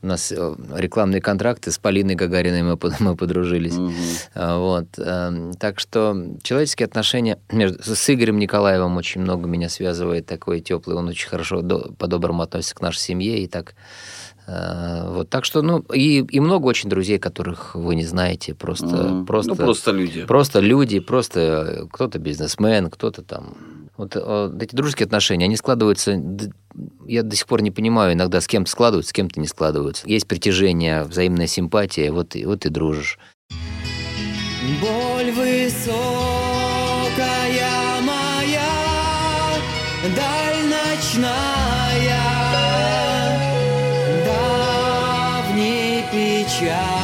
У 0.03 0.07
нас 0.07 0.31
э, 0.31 0.55
рекламные 0.77 1.21
контракты 1.21 1.69
с 1.71 1.77
Полиной 1.77 2.15
Гагариной 2.15 2.63
мы, 2.63 2.77
мы 2.99 3.15
подружились. 3.15 3.75
А, 4.33 4.57
Вот. 4.57 4.87
эм, 4.97 5.53
Так 5.53 5.79
что 5.79 6.15
человеческие 6.41 6.87
отношения 6.87 7.37
между, 7.51 7.77
с 7.83 8.09
Игорем 8.09 8.39
Николаевым 8.39 8.97
очень 8.97 9.21
много 9.21 9.47
меня 9.47 9.69
связывает, 9.69 10.25
такой 10.25 10.59
теплый, 10.61 10.95
он 10.97 11.07
очень 11.07 11.29
хорошо, 11.29 11.61
до- 11.61 11.93
по-доброму 11.99 12.41
относится 12.41 12.73
к 12.75 12.81
нашей 12.81 12.99
семье, 12.99 13.43
и 13.43 13.47
так 13.47 13.75
э, 14.47 15.07
вот, 15.13 15.29
так 15.29 15.45
что, 15.45 15.61
ну, 15.61 15.79
и, 15.93 16.17
и 16.19 16.39
много 16.39 16.65
очень 16.65 16.89
друзей, 16.89 17.19
которых 17.19 17.75
вы 17.75 17.93
не 17.95 18.05
знаете, 18.05 18.53
просто, 18.55 18.85
Мгм. 18.85 19.25
просто, 19.27 19.49
Ну, 19.51 19.55
просто 19.55 19.91
люди. 19.91 20.25
просто 20.25 20.59
люди, 20.61 20.99
просто 20.99 21.39
э, 21.39 21.87
кто-то 21.91 22.17
бизнесмен, 22.19 22.89
кто-то 22.89 23.21
там. 23.21 23.53
Вот 24.01 24.15
э, 24.15 24.51
эти 24.59 24.75
дружеские 24.75 25.05
отношения, 25.05 25.45
они 25.45 25.55
складываются. 25.55 26.19
Я 27.05 27.21
до 27.21 27.35
сих 27.35 27.45
пор 27.45 27.61
не 27.61 27.69
понимаю, 27.69 28.13
иногда 28.13 28.41
с 28.41 28.47
кем-то 28.47 28.71
складываются, 28.71 29.11
с 29.11 29.13
кем-то 29.13 29.39
не 29.39 29.45
складываются. 29.45 30.07
Есть 30.09 30.25
притяжение, 30.27 31.03
взаимная 31.03 31.45
симпатия, 31.45 32.11
вот, 32.11 32.35
и- 32.35 32.43
вот 32.47 32.65
и 32.65 32.69
дружишь. 32.69 33.19
Боль 34.81 35.31
высокая 35.31 35.91
моя, 38.01 38.71
даль 40.15 40.65
ночная, 40.65 42.23
давней 44.25 46.03
печали 46.11 47.00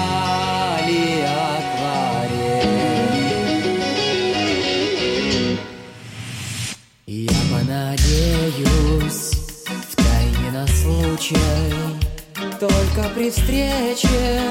случай, 11.17 11.37
только 12.59 13.09
при 13.15 13.29
встрече 13.29 14.41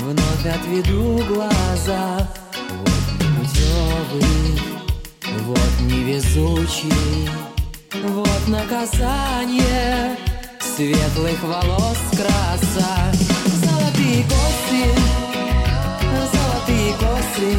вновь 0.00 0.46
отведу 0.46 1.24
глаза. 1.24 2.28
Вот 2.70 3.06
непутевый, 3.20 4.60
вот 5.42 5.80
невезучий, 5.80 7.30
вот 8.04 8.48
наказание 8.48 10.16
светлых 10.60 11.42
волос 11.42 11.98
краса. 12.12 13.12
Золотые 13.46 14.24
косы, 14.24 14.84
золотые 16.32 16.92
косы, 16.94 17.50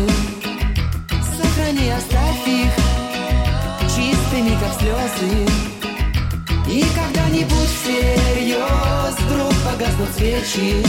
сохрани, 1.37 1.89
оставь 1.89 2.47
их 2.47 2.73
чистыми, 3.95 4.57
как 4.59 4.79
слезы. 4.79 5.76
И 6.69 6.83
когда-нибудь 6.93 7.69
всерьез 7.81 9.15
вдруг 9.21 9.53
погаснут 9.63 10.09
свечи, 10.17 10.83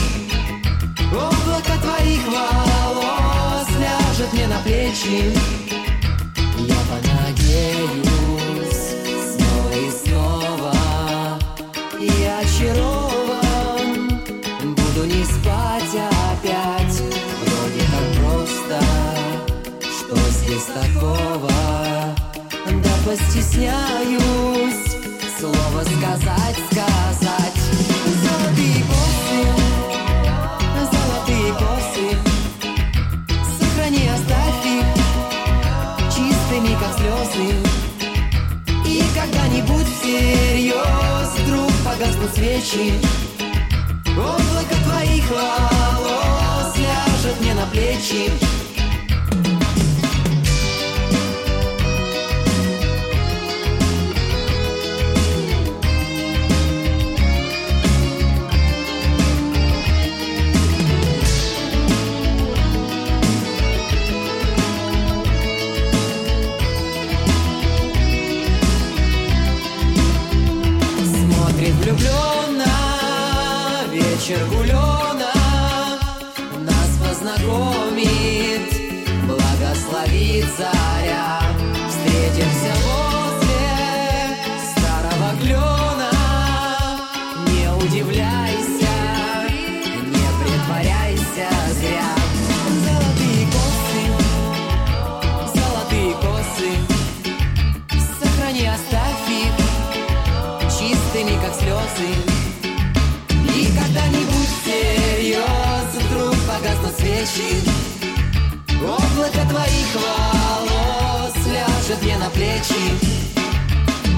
Облако 1.13 1.73
твоих 1.81 2.21
волос 2.27 3.69
ляжет 3.79 4.33
мне 4.33 4.47
на 4.49 4.59
плечи. 4.59 5.33
Я 6.59 6.77
понадеюсь 6.91 8.37
снова 9.37 9.73
и 9.73 9.91
снова 10.05 10.75
и 11.99 12.11
очарован. 12.43 13.91
Буду 14.75 15.07
не 15.07 15.25
спать 15.25 15.95
опять, 15.95 17.01
вроде 17.41 17.83
как 17.93 18.07
просто. 18.21 18.79
Что 19.81 20.17
здесь 20.31 20.67
такого? 20.67 21.51
Да 22.67 22.93
постесняюсь 23.07 24.58
слово 25.99 26.19
сказать, 26.19 26.57
сказать. 26.71 27.59
Золотые 28.23 28.85
косы, 28.85 29.41
золотые 30.93 31.53
косы, 31.55 32.07
сохрани, 33.59 34.09
оставь 34.09 34.67
их 34.67 34.87
чистыми, 36.15 36.77
как 36.81 36.93
слезы. 36.99 37.55
И 38.87 39.03
когда-нибудь 39.15 39.87
всерьез 40.01 41.31
вдруг 41.45 41.73
погаснут 41.85 42.31
свечи, 42.35 42.95
облако 44.17 44.75
твоих 44.85 45.31
волос 45.31 46.77
ляжет 46.77 47.41
мне 47.41 47.55
на 47.55 47.67
плечи. 47.67 48.31
Свечи, 107.29 107.63
облако 108.83 109.49
твоих 109.49 109.95
волос 109.95 111.35
ляжет 111.47 112.03
мне 112.03 112.19
на 112.19 112.31
плечи. 112.31 112.75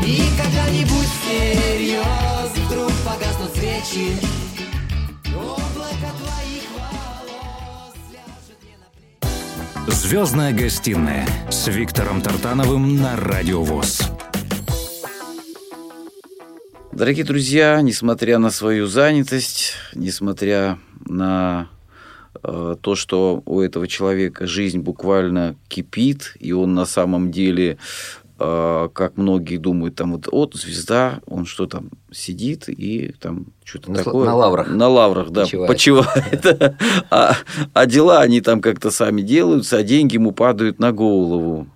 И 0.04 0.22
когда-нибудь 0.36 1.08
всерьез 1.22 2.50
вдруг 2.66 2.92
погаснут 3.04 3.50
свечи, 3.54 4.16
облако 5.34 6.10
твоих 6.18 6.64
волос 6.74 7.94
ляжет 8.12 8.58
мне 8.62 8.76
на 8.78 8.88
плечи. 9.84 9.96
Звездная 9.96 10.52
гостиная 10.52 11.26
с 11.50 11.66
Виктором 11.68 12.22
Тартановым 12.22 12.96
на 12.96 13.16
Радио 13.16 13.62
ВОЗ. 13.62 14.02
Дорогие 16.92 17.24
друзья, 17.24 17.80
несмотря 17.80 18.38
на 18.38 18.50
свою 18.50 18.86
занятость, 18.86 19.74
несмотря 19.94 20.78
на 21.06 21.70
то, 22.42 22.94
что 22.94 23.42
у 23.46 23.60
этого 23.60 23.86
человека 23.86 24.46
жизнь 24.46 24.78
буквально 24.80 25.56
кипит, 25.68 26.34
и 26.40 26.52
он 26.52 26.74
на 26.74 26.86
самом 26.86 27.30
деле, 27.30 27.76
э, 28.38 28.88
как 28.92 29.16
многие 29.16 29.58
думают, 29.58 29.96
там 29.96 30.12
вот 30.12 30.28
от 30.30 30.54
звезда, 30.54 31.20
он 31.26 31.44
что 31.44 31.66
там 31.66 31.90
сидит 32.10 32.68
и 32.68 33.14
там 33.20 33.46
что-то 33.64 33.92
сла- 33.92 34.04
такое. 34.04 34.26
на 34.26 34.34
лаврах. 34.34 34.68
На 34.68 34.88
лаврах, 34.88 35.30
да, 35.30 35.42
Почивает. 35.42 35.68
почивает. 35.68 36.74
А, 37.10 37.34
а 37.74 37.86
дела 37.86 38.20
они 38.20 38.40
там 38.40 38.60
как-то 38.60 38.90
сами 38.90 39.22
делаются, 39.22 39.76
а 39.78 39.82
деньги 39.82 40.14
ему 40.14 40.32
падают 40.32 40.78
на 40.78 40.92
голову. 40.92 41.66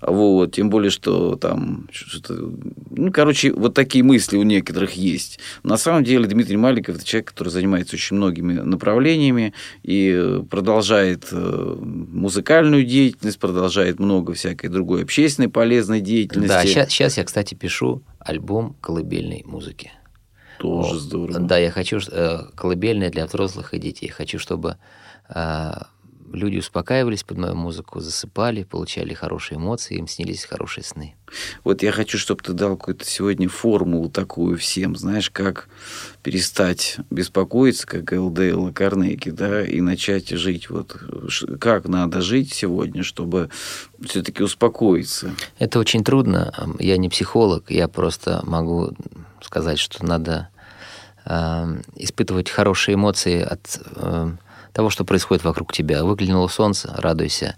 Вот, 0.00 0.52
тем 0.52 0.70
более, 0.70 0.90
что 0.90 1.36
там 1.36 1.88
что-то... 1.92 2.34
Ну, 2.90 3.12
короче, 3.12 3.52
вот 3.52 3.74
такие 3.74 4.04
мысли 4.04 4.36
у 4.36 4.42
некоторых 4.42 4.92
есть. 4.92 5.38
На 5.62 5.76
самом 5.76 6.04
деле 6.04 6.26
Дмитрий 6.26 6.56
Маликов– 6.56 6.96
это 6.96 7.04
человек, 7.04 7.28
который 7.28 7.48
занимается 7.48 7.96
очень 7.96 8.16
многими 8.16 8.54
направлениями 8.54 9.54
и 9.82 10.40
продолжает 10.50 11.28
э, 11.32 11.76
музыкальную 11.80 12.84
деятельность, 12.84 13.38
продолжает 13.38 13.98
много 13.98 14.34
всякой 14.34 14.68
другой 14.68 15.02
общественной 15.02 15.48
полезной 15.48 16.00
деятельности. 16.00 16.48
Да, 16.48 16.86
сейчас, 16.86 17.16
я, 17.18 17.24
кстати, 17.24 17.54
пишу 17.54 18.02
альбом 18.18 18.76
колыбельной 18.80 19.42
музыки. 19.46 19.92
Тоже 20.58 20.98
здорово. 20.98 21.38
Да, 21.40 21.58
я 21.58 21.70
хочу 21.70 21.98
э, 22.10 22.38
колыбельные 22.54 23.10
для 23.10 23.26
взрослых 23.26 23.74
и 23.74 23.78
детей. 23.78 24.08
Хочу, 24.08 24.38
чтобы 24.38 24.76
э, 25.28 25.72
люди 26.36 26.58
успокаивались 26.58 27.24
под 27.24 27.38
мою 27.38 27.54
музыку, 27.54 28.00
засыпали, 28.00 28.62
получали 28.62 29.14
хорошие 29.14 29.58
эмоции, 29.58 29.96
им 29.96 30.06
снились 30.06 30.44
хорошие 30.44 30.84
сны. 30.84 31.14
Вот 31.64 31.82
я 31.82 31.92
хочу, 31.92 32.18
чтобы 32.18 32.42
ты 32.42 32.52
дал 32.52 32.76
какую-то 32.76 33.04
сегодня 33.04 33.48
формулу 33.48 34.08
такую 34.08 34.56
всем, 34.56 34.94
знаешь, 34.96 35.30
как 35.30 35.68
перестать 36.22 36.98
беспокоиться, 37.10 37.86
как 37.86 38.12
ЛДЛ 38.12 38.68
и 38.68 38.72
Карнеги, 38.72 39.30
да, 39.30 39.64
и 39.64 39.80
начать 39.80 40.28
жить. 40.28 40.70
Вот 40.70 40.96
как 41.60 41.88
надо 41.88 42.20
жить 42.20 42.52
сегодня, 42.52 43.02
чтобы 43.02 43.50
все-таки 44.00 44.42
успокоиться. 44.42 45.32
Это 45.58 45.78
очень 45.78 46.04
трудно. 46.04 46.52
Я 46.78 46.96
не 46.96 47.08
психолог, 47.08 47.70
я 47.70 47.88
просто 47.88 48.40
могу 48.44 48.92
сказать, 49.40 49.78
что 49.78 50.04
надо 50.04 50.48
э, 51.24 51.80
испытывать 51.96 52.50
хорошие 52.50 52.94
эмоции 52.94 53.40
от 53.40 53.80
э, 53.96 54.30
того, 54.76 54.90
что 54.90 55.06
происходит 55.06 55.42
вокруг 55.42 55.72
тебя. 55.72 56.04
Выглянуло 56.04 56.48
солнце, 56.48 56.92
радуйся. 56.98 57.56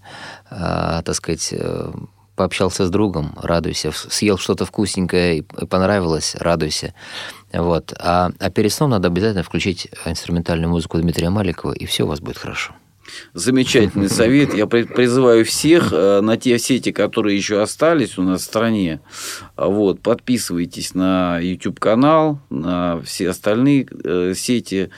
Э, 0.49 1.01
так 1.03 1.13
сказать, 1.15 1.49
э, 1.51 1.91
пообщался 2.37 2.85
с 2.85 2.89
другом, 2.89 3.37
радуйся. 3.41 3.91
Съел 3.91 4.37
что-то 4.37 4.63
вкусненькое 4.63 5.39
и 5.39 5.41
понравилось, 5.41 6.37
радуйся. 6.39 6.93
Вот. 7.51 7.93
А, 7.99 8.31
а 8.39 8.49
перед 8.49 8.71
сном 8.71 8.91
надо 8.91 9.09
обязательно 9.09 9.43
включить 9.43 9.89
инструментальную 10.05 10.69
музыку 10.69 10.97
Дмитрия 10.97 11.29
Маликова, 11.29 11.73
и 11.73 11.85
все 11.85 12.05
у 12.05 12.07
вас 12.07 12.21
будет 12.21 12.37
хорошо. 12.37 12.73
Замечательный 13.33 14.09
совет. 14.09 14.53
Я 14.53 14.67
призываю 14.67 15.45
всех 15.45 15.91
э, 15.91 16.21
на 16.21 16.37
те 16.37 16.57
сети, 16.57 16.91
которые 16.91 17.35
еще 17.35 17.61
остались 17.61 18.17
у 18.17 18.23
нас 18.23 18.41
в 18.41 18.45
стране, 18.45 19.01
вот, 19.57 20.01
подписывайтесь 20.01 20.93
на 20.93 21.39
YouTube-канал, 21.39 22.39
на 22.49 23.01
все 23.01 23.29
остальные 23.29 23.87
э, 24.03 24.33
сети 24.35 24.89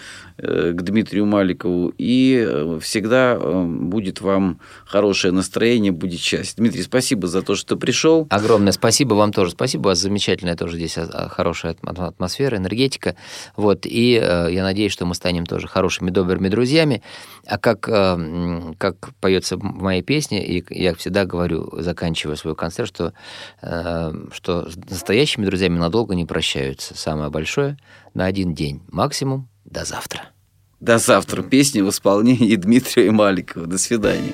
к 0.42 0.82
Дмитрию 0.82 1.26
Маликову, 1.28 1.94
и 1.98 2.44
э, 2.48 2.80
всегда 2.82 3.38
э, 3.40 3.64
будет 3.64 4.22
вам 4.22 4.60
хорошее 4.86 5.34
настроение, 5.34 5.92
будет 5.92 6.20
счастье. 6.20 6.56
Дмитрий, 6.58 6.82
спасибо 6.82 7.28
за 7.28 7.44
то, 7.44 7.56
что 7.56 7.78
пришел. 7.78 8.26
Огромное 8.32 8.72
спасибо 8.72 9.14
вам 9.14 9.34
тоже. 9.34 9.52
Спасибо, 9.52 9.82
у 9.82 9.86
вас 9.86 10.00
замечательная 10.00 10.56
тоже 10.56 10.78
здесь 10.78 10.98
а, 10.98 11.04
а, 11.04 11.30
хорошая 11.30 11.76
атмосфера, 11.84 12.58
энергетика. 12.58 13.16
Вот, 13.56 13.86
и 13.86 14.14
я 14.14 14.64
надеюсь, 14.64 14.92
что 14.92 15.06
мы 15.06 15.14
станем 15.14 15.46
тоже 15.46 15.68
хорошими, 15.68 16.10
добрыми 16.10 16.50
друзьями. 16.50 17.04
А 17.46 17.58
как, 17.58 17.82
как 17.82 19.16
поется 19.20 19.58
в 19.58 19.64
моей 19.64 20.02
песне, 20.02 20.46
и 20.46 20.64
я 20.70 20.96
всегда 20.96 21.26
говорю, 21.26 21.70
заканчивая 21.82 22.36
свой 22.36 22.56
концерт, 22.56 22.90
что, 22.90 23.14
что 24.32 24.70
с 24.70 24.76
настоящими 24.76 25.46
друзьями 25.46 25.78
надолго 25.78 26.16
не 26.16 26.26
прощаются. 26.26 26.96
Самое 26.96 27.30
большое 27.30 27.78
на 28.14 28.26
один 28.26 28.54
день, 28.54 28.82
максимум 28.90 29.51
до 29.72 29.86
завтра. 29.86 30.22
До 30.80 30.98
завтра. 30.98 31.44
Песни 31.44 31.82
в 31.82 31.90
исполнении 31.90 32.56
Дмитрия 32.58 33.12
Маликова. 33.12 33.68
До 33.68 33.78
свидания. 33.78 34.34